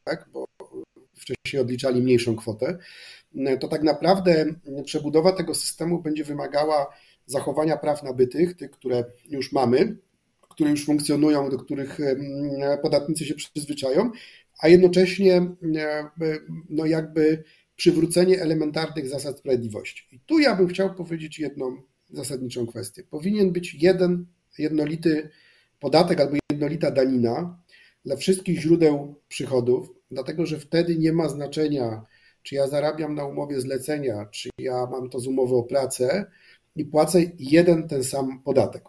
[0.04, 0.41] tak, bo
[1.22, 2.78] wcześniej odliczali mniejszą kwotę,
[3.36, 4.46] e, to tak naprawdę
[4.84, 6.94] przebudowa tego systemu będzie wymagała
[7.26, 9.96] zachowania praw nabytych, tych, które już mamy,
[10.40, 11.98] które już funkcjonują, do których
[12.82, 14.10] podatnicy się przyzwyczają,
[14.62, 16.10] a jednocześnie e,
[16.70, 17.44] no jakby
[17.76, 20.16] przywrócenie elementarnych zasad sprawiedliwości.
[20.16, 23.02] I tu ja bym chciał powiedzieć jedną zasadniczą kwestię.
[23.10, 24.26] Powinien być jeden
[24.58, 25.30] jednolity
[25.80, 27.61] podatek albo jednolita danina
[28.04, 32.02] dla wszystkich źródeł przychodów, dlatego że wtedy nie ma znaczenia,
[32.42, 36.26] czy ja zarabiam na umowie zlecenia, czy ja mam to z umowy o pracę
[36.76, 38.84] i płacę jeden ten sam podatek.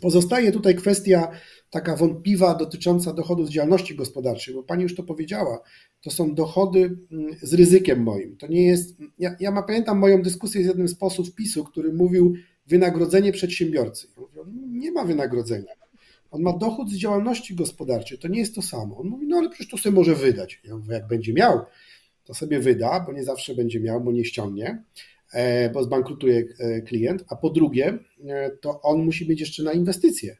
[0.00, 1.30] Pozostaje tutaj kwestia
[1.70, 5.60] taka wątpliwa dotycząca dochodów z działalności gospodarczej, bo Pani już to powiedziała,
[6.02, 8.36] to są dochody mm, z ryzykiem moim.
[8.36, 8.96] To nie jest.
[9.18, 12.34] Ja, ja pamiętam moją dyskusję z jednym z posłów PiSu, który mówił
[12.66, 14.08] wynagrodzenie przedsiębiorcy.
[14.16, 15.72] Mówię, nie ma wynagrodzenia.
[16.30, 18.98] On ma dochód z działalności gospodarczej, to nie jest to samo.
[18.98, 20.60] On mówi, no ale przecież to sobie może wydać.
[20.64, 21.60] Ja mówię, jak będzie miał,
[22.24, 24.82] to sobie wyda, bo nie zawsze będzie miał, bo nie ściągnie,
[25.32, 27.24] e, bo zbankrutuje e, klient.
[27.28, 27.98] A po drugie,
[28.28, 30.36] e, to on musi mieć jeszcze na inwestycje.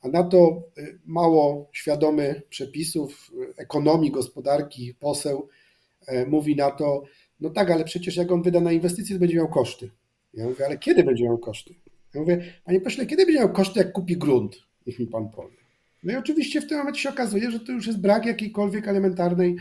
[0.00, 0.62] A na to
[1.04, 5.48] mało świadomy przepisów ekonomii, gospodarki, poseł
[6.26, 7.02] mówi na to,
[7.40, 9.90] no tak, ale przecież jak on wyda na inwestycje, to będzie miał koszty.
[10.34, 11.74] Ja mówię, ale kiedy będzie miał koszty?
[12.14, 14.56] Ja mówię, panie pośle, kiedy będzie miał koszty, jak kupi grunt?
[14.86, 15.56] Niech mi pan powie.
[16.02, 19.56] No i oczywiście w tym momencie się okazuje, że to już jest brak jakiejkolwiek elementarnej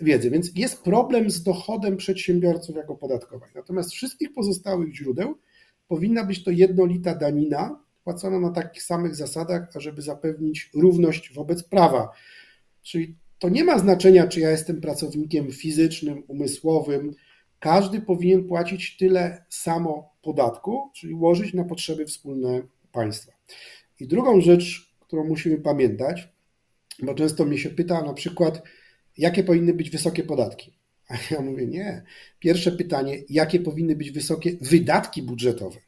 [0.00, 0.30] wiedzy.
[0.30, 3.50] Więc jest problem z dochodem przedsiębiorców jako podatkowej.
[3.54, 5.38] Natomiast wszystkich pozostałych źródeł
[5.88, 12.12] powinna być to jednolita danina płacona na takich samych zasadach, ażeby zapewnić równość wobec prawa.
[12.82, 17.14] Czyli to nie ma znaczenia, czy ja jestem pracownikiem fizycznym, umysłowym.
[17.58, 22.62] Każdy powinien płacić tyle samo podatku, czyli łożyć na potrzeby wspólne
[22.92, 23.32] państwa.
[24.00, 26.28] I drugą rzecz, którą musimy pamiętać,
[27.02, 28.62] bo często mnie się pyta na przykład,
[29.18, 30.72] jakie powinny być wysokie podatki.
[31.08, 32.02] A ja mówię, nie.
[32.38, 35.78] Pierwsze pytanie, jakie powinny być wysokie wydatki budżetowe?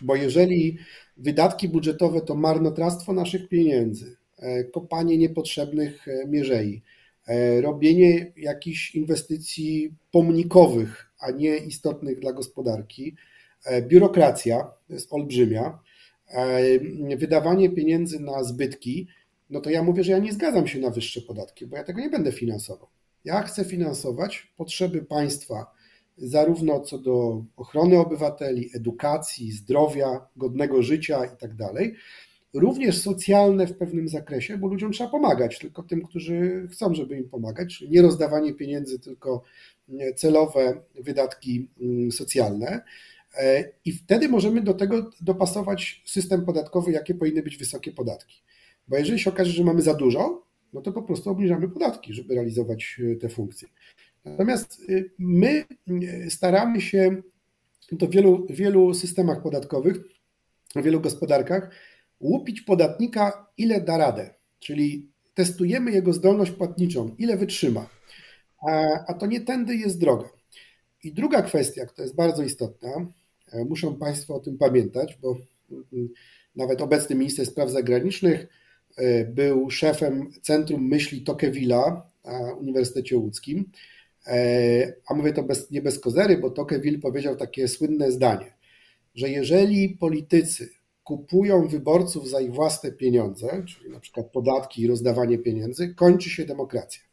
[0.00, 0.78] Bo jeżeli
[1.16, 6.82] wydatki budżetowe to marnotrawstwo naszych pieniędzy, e, kopanie niepotrzebnych e, mierzei,
[7.26, 13.16] e, robienie jakichś inwestycji pomnikowych, a nie istotnych dla gospodarki,
[13.88, 15.78] biurokracja jest olbrzymia,
[17.16, 19.06] wydawanie pieniędzy na zbytki,
[19.50, 22.00] no to ja mówię, że ja nie zgadzam się na wyższe podatki, bo ja tego
[22.00, 22.88] nie będę finansował.
[23.24, 25.66] Ja chcę finansować potrzeby państwa,
[26.16, 31.88] zarówno co do ochrony obywateli, edukacji, zdrowia, godnego życia itd., tak
[32.54, 37.28] również socjalne w pewnym zakresie, bo ludziom trzeba pomagać, tylko tym, którzy chcą, żeby im
[37.28, 39.42] pomagać, czyli nie rozdawanie pieniędzy, tylko
[40.16, 42.82] celowe wydatki mm, socjalne.
[43.36, 48.42] E, I wtedy możemy do tego dopasować system podatkowy, jakie powinny być wysokie podatki.
[48.88, 52.34] Bo jeżeli się okaże, że mamy za dużo, no to po prostu obniżamy podatki, żeby
[52.34, 53.68] realizować e, te funkcje.
[54.24, 55.64] Natomiast e, my
[56.28, 57.22] staramy się
[57.98, 59.96] to w wielu, wielu systemach podatkowych,
[60.76, 61.70] w wielu gospodarkach,
[62.20, 64.34] łupić podatnika, ile da radę.
[64.58, 67.88] Czyli testujemy jego zdolność płatniczą, ile wytrzyma.
[68.68, 70.28] A, a to nie tędy jest droga.
[71.08, 73.06] I druga kwestia, która jest bardzo istotna,
[73.52, 75.36] E, muszą Państwo o tym pamiętać, bo
[75.92, 76.08] mm,
[76.56, 78.46] nawet obecny minister spraw zagranicznych
[78.96, 83.70] e, był szefem Centrum Myśli Tocqueville'a na Uniwersytecie Łódzkim.
[84.26, 88.54] E, a mówię to bez, nie bez kozery, bo Tocqueville powiedział takie słynne zdanie,
[89.14, 90.68] że jeżeli politycy
[91.04, 96.44] kupują wyborców za ich własne pieniądze, czyli na przykład podatki i rozdawanie pieniędzy, kończy się
[96.44, 97.07] demokracja.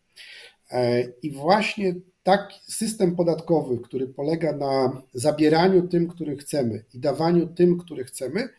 [1.21, 7.77] I właśnie taki system podatkowy, który polega na zabieraniu tym, których chcemy i dawaniu tym,
[7.77, 8.49] których chcemy,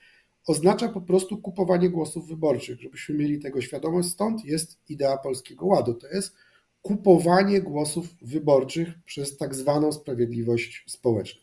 [0.47, 2.81] oznacza po prostu kupowanie głosów wyborczych.
[2.81, 5.95] Żebyśmy mieli tego świadomość, stąd jest idea Polskiego Ładu.
[5.95, 6.35] To jest
[6.83, 11.43] kupowanie głosów wyborczych przez tak zwaną sprawiedliwość społeczną.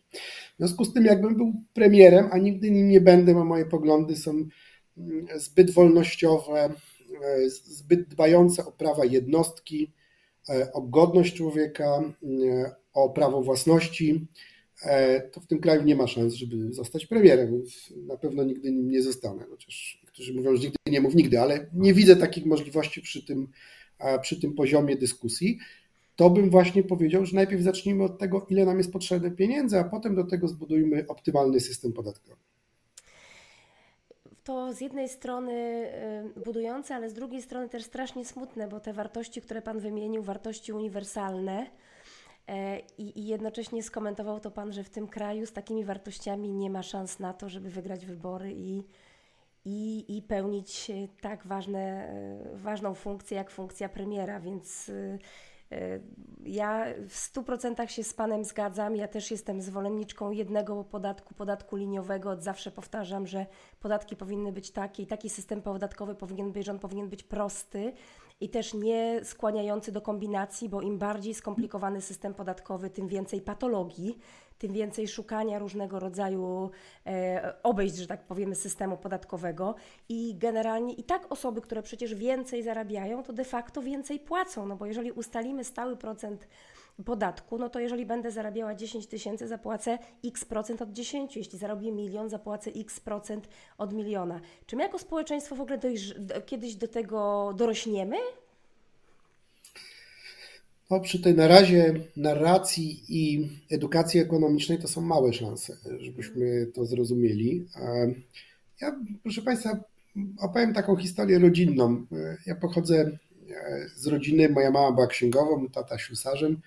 [0.54, 4.16] W związku z tym, jakbym był premierem, a nigdy nim nie będę, bo moje poglądy
[4.16, 6.74] są mm, zbyt wolnościowe,
[7.24, 10.03] e, zbyt dbające o prawa jednostki, E,
[10.74, 14.28] o godność człowieka, e, o prawo własności,
[14.84, 17.64] e, to w tym kraju nie ma szans, żeby zostać premierem,
[18.08, 19.46] na pewno nigdy nim nie zostanę.
[19.50, 23.48] Chociaż niektórzy mówią, że nigdy nie mów nigdy, ale nie widzę takich możliwości przy tym,
[24.22, 25.60] przy tym poziomie dyskusji.
[26.16, 29.84] To bym właśnie powiedział, że najpierw zacznijmy od tego, ile nam jest potrzebne pieniędzy, a
[29.84, 32.53] potem do tego zbudujmy optymalny system podatkowy
[34.44, 35.54] to z jednej strony
[36.36, 40.24] y, budujące, ale z drugiej strony też strasznie smutne, bo te wartości, które Pan wymienił,
[40.24, 41.68] wartości uniwersalne,
[42.48, 46.70] e, i, I, jednocześnie skomentował to Pan, że w tym kraju z takimi wartościami nie
[46.70, 48.84] ma szans na to, żeby wygrać wybory i,
[49.66, 50.92] i, i pełnić
[51.22, 55.53] tak ważne, e, ważną funkcję jak funkcja premiera, więc y, E,
[56.46, 58.96] ja w 100% się z Panem zgadzam.
[58.96, 62.30] Ja też jestem zwolenniczką jednego podatku, podatku liniowego.
[62.30, 63.46] Od zawsze powtarzam, że
[63.80, 67.94] podatki powinny być takie i taki system podatkowy powinien być, on powinien być prosty
[68.42, 74.18] i też nie skłaniający do kombinacji, bo im bardziej skomplikowany system podatkowy, tym więcej patologii,
[74.64, 76.72] tym więcej szukania różnego rodzaju
[77.06, 79.76] e, obejść, że tak powiemy, systemu podatkowego
[80.10, 84.76] i generalnie i tak osoby, które przecież więcej zarabiają, to de facto więcej płacą, no
[84.76, 86.48] bo jeżeli ustalimy stały procent
[87.06, 91.38] podatku, no to jeżeli będę zarabiała 10 tysięcy, zapłacę x procent od 10.
[91.38, 93.48] Jeśli zarobię milion, zapłacę x procent
[93.78, 94.40] od miliona.
[94.66, 98.18] Czy my jako społeczeństwo w ogóle dojrz- kiedyś do tego dorośniemy?
[101.00, 107.66] Przy tej na razie narracji i edukacji ekonomicznej to są małe szanse, żebyśmy to zrozumieli.
[108.82, 109.80] Ja, proszę Państwa,
[110.40, 112.06] opowiem taką historię rodzinną.
[112.46, 112.96] Ja pochodzę
[113.50, 116.58] e, z rodziny, moja mama była księgową, tata ślusarzem,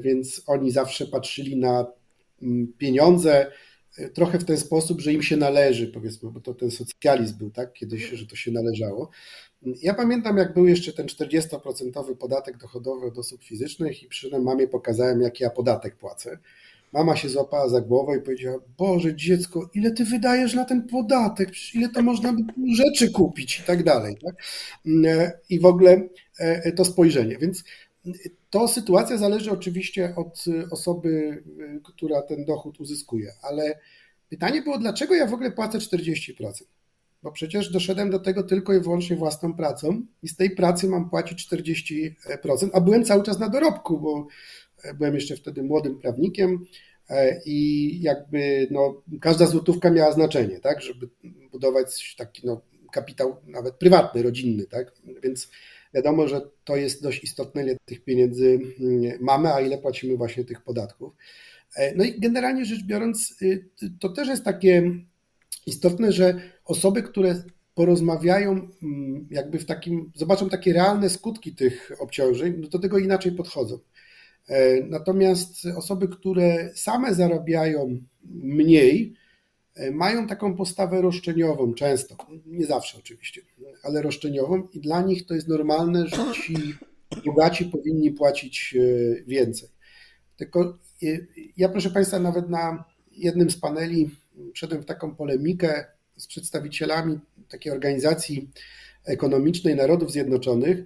[0.00, 1.86] więc oni zawsze patrzyli na
[2.42, 3.52] mm, pieniądze
[3.98, 7.50] e, trochę w ten sposób, że im się należy, powiedzmy, bo to ten socjalizm był,
[7.50, 9.10] tak, kiedyś, że to się należało.
[9.62, 14.68] Ja pamiętam, jak był jeszcze ten 40% podatek dochodowy od osób fizycznych i przy mamie
[14.68, 16.38] pokazałem, jaki ja podatek płacę.
[16.92, 21.50] Mama się złapała za głowę i powiedziała, Boże dziecko, ile ty wydajesz na ten podatek,
[21.50, 22.42] Przecież ile to można by
[22.76, 24.16] rzeczy kupić i tak dalej.
[24.24, 24.34] Tak?
[25.48, 26.08] I w ogóle
[26.38, 27.38] e, to spojrzenie.
[27.38, 27.64] Więc
[28.50, 31.42] to sytuacja zależy oczywiście od osoby,
[31.84, 33.78] która ten dochód uzyskuje, ale
[34.28, 36.64] pytanie było, dlaczego ja w ogóle płacę 40%?
[37.22, 41.10] Bo przecież doszedłem do tego tylko i wyłącznie własną pracą i z tej pracy mam
[41.10, 44.26] płacić 40%, a byłem cały czas na dorobku, bo
[44.94, 46.64] byłem jeszcze wtedy młodym prawnikiem
[47.08, 51.08] e, i jakby no, każda złotówka miała znaczenie, tak, żeby
[51.52, 52.60] budować taki no,
[52.92, 54.92] kapitał nawet prywatny, rodzinny, tak,
[55.22, 55.50] więc
[55.94, 60.44] wiadomo, że to jest dość istotne, ile tych pieniędzy mm, mamy, a ile płacimy właśnie
[60.44, 61.12] tych podatków.
[61.76, 64.92] E, no i generalnie rzecz biorąc, y, to też jest takie
[65.66, 66.40] istotne, że
[66.70, 67.42] osoby, które
[67.74, 73.32] porozmawiają, mm, jakby w takim, zobaczą takie realne skutki tych obciążeń, no do tego inaczej
[73.32, 73.78] podchodzą.
[74.48, 79.14] E, natomiast osoby, które same zarabiają mniej,
[79.74, 82.16] e, mają taką postawę roszczeniową często,
[82.46, 83.40] nie zawsze oczywiście,
[83.82, 86.74] ale roszczeniową i dla nich to jest normalne, że ci
[87.26, 89.68] bogaci powinni płacić e, więcej.
[90.36, 90.78] Tylko
[91.56, 94.10] ja proszę Państwa nawet na jednym z paneli
[94.54, 95.84] wszedłem w taką polemikę
[96.20, 97.18] z przedstawicielami
[97.48, 98.50] takiej organizacji
[99.04, 100.84] ekonomicznej Narodów Zjednoczonych,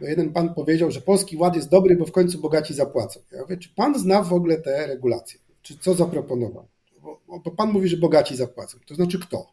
[0.00, 3.20] bo jeden pan powiedział, że polski ład jest dobry, bo w końcu bogaci zapłacą.
[3.32, 5.40] Ja mówię, czy pan zna w ogóle te regulacje?
[5.62, 6.66] Czy co zaproponował?
[7.02, 8.78] Bo, bo pan mówi, że bogaci zapłacą.
[8.86, 9.52] To znaczy kto?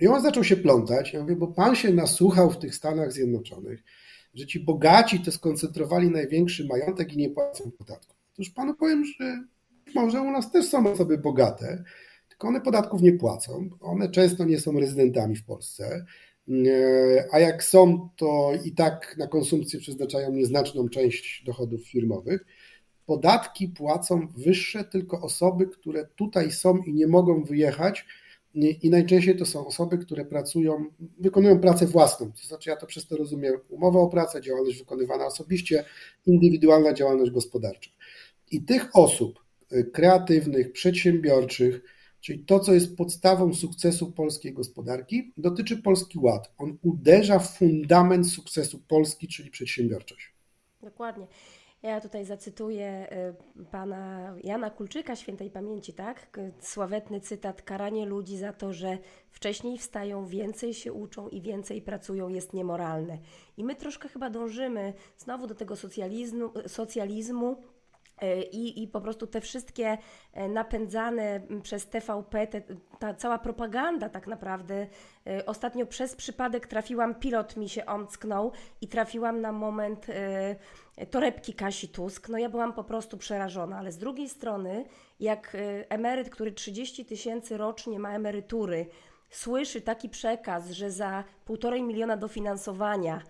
[0.00, 1.12] I on zaczął się plątać.
[1.12, 3.82] Ja mówię, bo pan się nasłuchał w tych Stanach Zjednoczonych,
[4.34, 8.16] że ci bogaci to skoncentrowali największy majątek i nie płacą podatków.
[8.34, 9.44] Otóż panu powiem, że
[9.94, 11.84] może u nas też są osoby bogate,
[12.38, 13.70] tylko one podatków nie płacą.
[13.80, 16.06] One często nie są rezydentami w Polsce,
[16.48, 22.46] e, a jak są, to i tak na konsumpcję przeznaczają nieznaczną część dochodów firmowych.
[23.06, 28.06] Podatki płacą wyższe tylko osoby, które tutaj są i nie mogą wyjechać.
[28.54, 30.84] I najczęściej to są osoby, które pracują,
[31.18, 32.32] wykonują pracę własną.
[32.32, 35.84] To znaczy, ja to przez to rozumiem umowa o pracę, działalność wykonywana osobiście,
[36.26, 37.90] indywidualna działalność gospodarcza.
[38.50, 45.82] I tych osób e, kreatywnych, przedsiębiorczych, Czyli to, co jest podstawą sukcesu polskiej gospodarki, dotyczy
[45.82, 46.52] Polski Ład.
[46.58, 50.32] On uderza w fundament sukcesu Polski, czyli przedsiębiorczość.
[50.82, 51.26] Dokładnie.
[51.82, 53.08] Ja tutaj zacytuję
[53.60, 56.40] y, pana Jana Kulczyka, świętej pamięci, tak?
[56.60, 58.98] Sławetny cytat: Karanie ludzi za to, że
[59.30, 63.18] wcześniej wstają, więcej się uczą i więcej pracują, jest niemoralne.
[63.56, 67.77] I my troszkę chyba dążymy znowu do tego socjalizmu, socjalizmu E,
[68.52, 69.98] I, I po prostu te wszystkie
[70.32, 72.62] e, napędzane przez TVP, te,
[72.98, 74.86] ta cała propaganda tak naprawdę.
[75.26, 80.06] E, ostatnio przez przypadek trafiłam, pilot mi się omcknął i trafiłam na moment
[81.10, 82.28] torebki Kasi Tusk.
[82.28, 84.84] No ja byłam po prostu przerażona, ale z drugiej strony,
[85.20, 85.56] jak
[85.88, 88.86] emeryt, który 30 tysięcy rocznie ma emerytury,
[89.30, 93.22] słyszy taki przekaz, że za półtorej miliona dofinansowania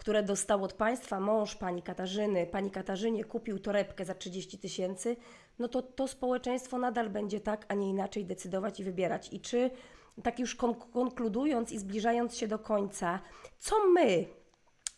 [0.00, 5.16] które dostał od państwa mąż pani Katarzyny, pani Katarzynie kupił torebkę za 30 tysięcy,
[5.58, 9.32] no to to społeczeństwo nadal będzie tak, a nie inaczej decydować i wybierać.
[9.32, 9.70] I czy,
[10.22, 10.56] tak już
[10.92, 13.20] konkludując i zbliżając się do końca,
[13.58, 14.24] co my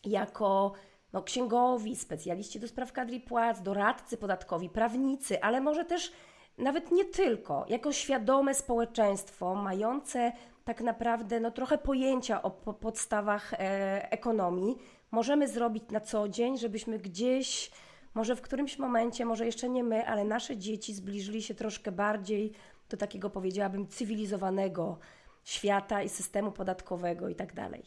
[0.05, 0.73] jako
[1.13, 6.13] no, księgowi, specjaliści do spraw kadry płac, doradcy podatkowi, prawnicy, ale może też
[6.59, 10.33] nawet nie tylko, jako świadome społeczeństwo mające
[10.65, 14.77] tak naprawdę no, trochę pojęcia o podstawach e, ekonomii
[15.11, 17.71] możemy zrobić na co dzień, żebyśmy gdzieś,
[18.15, 22.53] może w którymś momencie, może jeszcze nie my, ale nasze dzieci zbliżyli się troszkę bardziej
[22.89, 24.99] do takiego, powiedziałabym, cywilizowanego
[25.45, 27.85] świata i systemu podatkowego i tak dalej.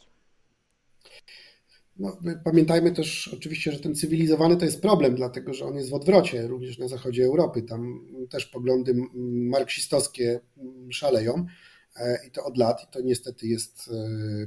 [1.99, 5.93] no, pamiętajmy też oczywiście, że ten cywilizowany to jest problem, dlatego że on jest w
[5.93, 7.61] odwrocie, również na zachodzie Europy.
[7.61, 8.95] Tam też poglądy
[9.49, 10.39] marksistowskie
[10.89, 11.45] szaleją
[12.27, 13.89] i to od lat, i to niestety jest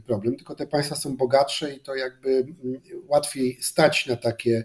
[0.06, 0.36] problem.
[0.36, 2.46] Tylko te państwa są bogatsze i to jakby
[3.06, 4.64] łatwiej stać na takie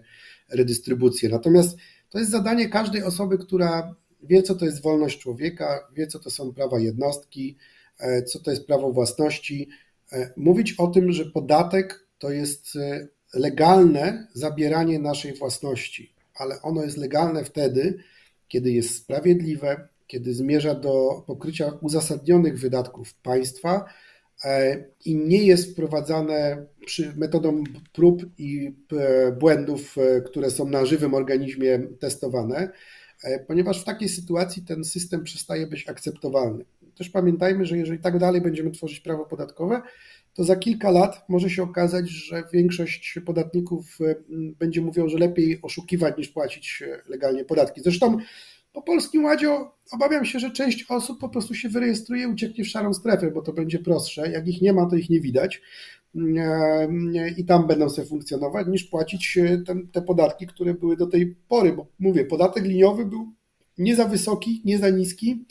[0.49, 1.29] redystrybucje.
[1.29, 1.77] Natomiast
[2.09, 6.29] to jest zadanie każdej osoby, która wie, co to jest wolność człowieka, wie, co to
[6.29, 7.57] są prawa jednostki,
[7.99, 9.69] e, co to jest prawo własności.
[10.11, 16.83] E, mówić o tym, że podatek to jest e, legalne zabieranie naszej własności, ale ono
[16.83, 17.97] jest legalne wtedy,
[18.47, 23.85] kiedy jest sprawiedliwe, kiedy zmierza do pokrycia uzasadnionych wydatków państwa
[25.05, 26.65] i nie jest wprowadzane
[27.15, 28.71] metodą prób i
[29.39, 29.95] błędów,
[30.25, 32.71] które są na żywym organizmie testowane,
[33.23, 36.65] E, ponieważ w takiej sytuacji ten system przestaje być akceptowalny.
[36.97, 39.81] Też pamiętajmy, że jeżeli tak dalej będziemy tworzyć prawo podatkowe,
[40.33, 45.59] to za kilka lat może się okazać, że większość podatników e, będzie mówią, że lepiej
[45.61, 47.81] oszukiwać niż płacić e, legalnie podatki.
[47.81, 48.17] Zresztą
[48.73, 49.49] po Polskim Ładzie
[49.91, 53.53] obawiam się, że część osób po prostu się wyrejestruje, ucieknie w szarą strefę, bo to
[53.53, 54.31] będzie prostsze.
[54.31, 55.61] Jak ich nie ma, to ich nie widać
[57.37, 61.73] i tam będą sobie funkcjonować, niż płacić ten, te podatki, które były do tej pory,
[61.73, 63.33] bo mówię, podatek liniowy był
[63.77, 65.45] nie za wysoki, nie za niski,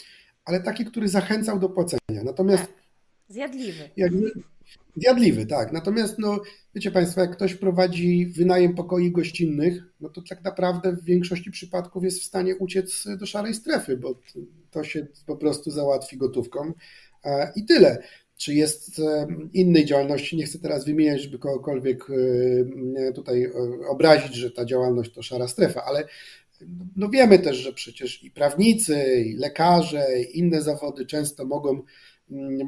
[0.44, 2.22] ale taki, który zachęcał do płacenia.
[2.24, 2.72] Natomiast
[3.28, 3.90] zjadliwy.
[3.96, 4.12] Jak,
[4.97, 5.72] zjadliwy, tak.
[5.72, 6.40] Natomiast no,
[6.74, 12.05] wiecie Państwo, jak ktoś prowadzi wynajem pokoi gościnnych, no to tak naprawdę w większości przypadków
[12.05, 14.20] jest w stanie uciec do szarej strefy, bo
[14.70, 16.72] to się po prostu załatwi gotówką
[17.57, 18.03] i tyle
[18.36, 19.01] czy jest
[19.53, 20.36] innej działalności.
[20.36, 22.07] Nie chcę teraz wymieniać, żeby kogokolwiek
[23.09, 23.53] e, tutaj e,
[23.88, 26.05] obrazić, że ta działalność to szara strefa, ale
[26.97, 31.82] no wiemy też, że przecież i prawnicy, i lekarze, i inne zawody często mogą,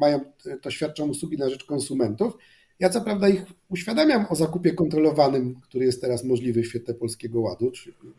[0.01, 0.21] mają,
[0.63, 2.37] to świadczą usługi na rzecz konsumentów.
[2.79, 7.41] Ja co prawda ich uświadamiam o zakupie kontrolowanym, który jest teraz możliwy w świetle Polskiego
[7.41, 7.73] Ładu.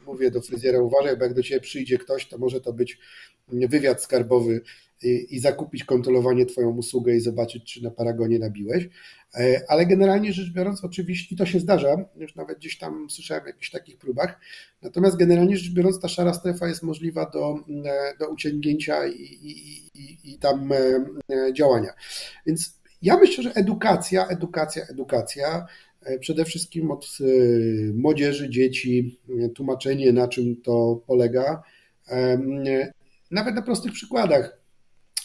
[0.06, 3.00] Mówię do fryzjera, uważaj, bo jak do Ciebie przyjdzie ktoś, to może to być
[3.48, 4.62] wywiad skarbowy
[5.02, 8.90] i, zakupić kontrolowanie Twoją usługę i zobaczyć, czy na paragonie nabiłeś.
[9.36, 13.44] E, ale generalnie rzecz biorąc, oczywiście, i to się zdarza, już nawet gdzieś tam słyszałem
[13.44, 14.40] o jakichś takich próbach,
[14.82, 19.78] natomiast generalnie rzecz biorąc, ta szara strefa jest możliwa do, e, do uciągnięcia i, i,
[20.00, 21.94] i, i tam e, działania.
[22.46, 25.66] Więc ja myślę, że edukacja, edukacja, edukacja,
[26.20, 27.18] przede wszystkim od
[27.94, 29.20] młodzieży, dzieci,
[29.56, 31.64] tłumaczenie na czym to polega,
[33.32, 34.65] nawet na prostych przykładach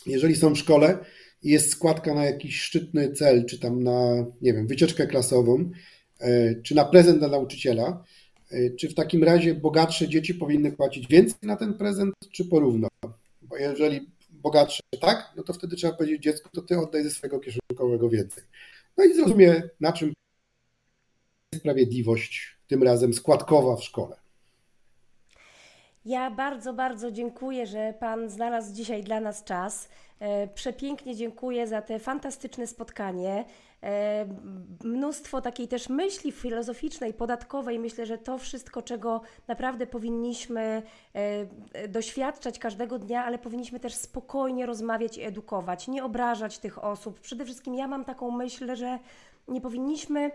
[0.07, 0.98] jeżeli są w szkole
[1.42, 5.70] i jest składka na jakiś szczytny cel, czy tam na, nie wiem, wycieczkę klasową,
[6.18, 8.05] e, czy na prezent dla nauczyciela,
[8.51, 12.88] e, czy w takim razie bogatsze dzieci powinny płacić więcej na ten prezent, czy porówno?
[13.42, 17.40] Bo jeżeli bogatsze tak, no to wtedy trzeba powiedzieć dziecku, to ty oddaj ze swojego
[17.40, 18.44] kieszonkowego więcej.
[18.96, 20.12] No i zrozumie, na czym
[21.55, 24.20] sprawiedliwość, tym razem składkowa w szkole.
[26.05, 29.88] Ja bardzo, bardzo dziękuję, że Pan znalazł dzisiaj dla nas czas.
[30.20, 33.44] E, przepięknie dziękuję za te fantastyczne spotkanie.
[33.82, 34.26] E,
[34.84, 37.78] mnóstwo takiej też myśli filozoficznej, podatkowej.
[37.78, 40.82] Myślę, że to wszystko, czego naprawdę powinniśmy
[41.14, 47.20] e, doświadczać każdego dnia, ale powinniśmy też spokojnie rozmawiać i edukować, nie obrażać tych osób.
[47.20, 48.98] Przede wszystkim ja mam taką myśl, że
[49.48, 50.30] nie powinniśmy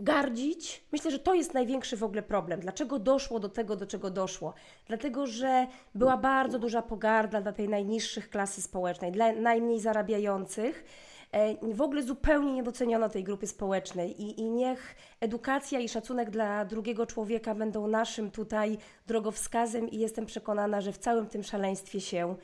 [0.00, 0.84] gardzić.
[0.92, 2.60] Myślę, że to jest największy w ogóle problem.
[2.60, 4.54] Dlaczego doszło do tego, do czego doszło?
[4.86, 10.84] Dlatego, że była bardzo duża pogarda dla tej najniższych klasy społecznej, dla najmniej zarabiających.
[11.32, 16.30] E, w ogóle zupełnie nie doceniono tej grupy społecznej i, i niech edukacja i szacunek
[16.30, 22.00] dla drugiego człowieka będą naszym tutaj drogowskazem i jestem przekonana, że w całym tym szaleństwie
[22.00, 22.36] się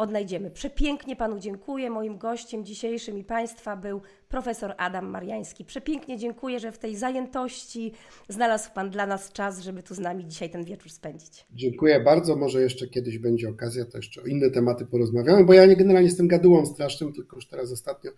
[0.00, 0.50] odnajdziemy.
[0.50, 1.90] Przepięknie Panu dziękuję.
[1.90, 5.64] Moim gościem dzisiejszym i Państwa był profesor Adam Mariański.
[5.64, 7.92] Przepięknie dziękuję, że w tej zajętości
[8.28, 11.46] znalazł Pan dla nas czas, żeby tu z nami dzisiaj ten wieczór spędzić.
[11.52, 12.36] Dziękuję bardzo.
[12.36, 16.08] Może jeszcze kiedyś będzie okazja, to jeszcze o inne tematy porozmawiamy, bo ja nie generalnie
[16.08, 18.10] jestem gadułą strasznym, tylko już teraz ostatnio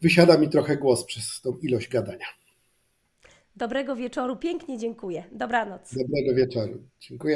[0.00, 2.26] wysiada mi trochę głos przez tą ilość gadania.
[3.56, 5.24] Dobrego wieczoru, pięknie dziękuję.
[5.32, 5.94] Dobranoc.
[5.94, 6.82] Dobrego wieczoru.
[7.00, 7.32] Dziękuję.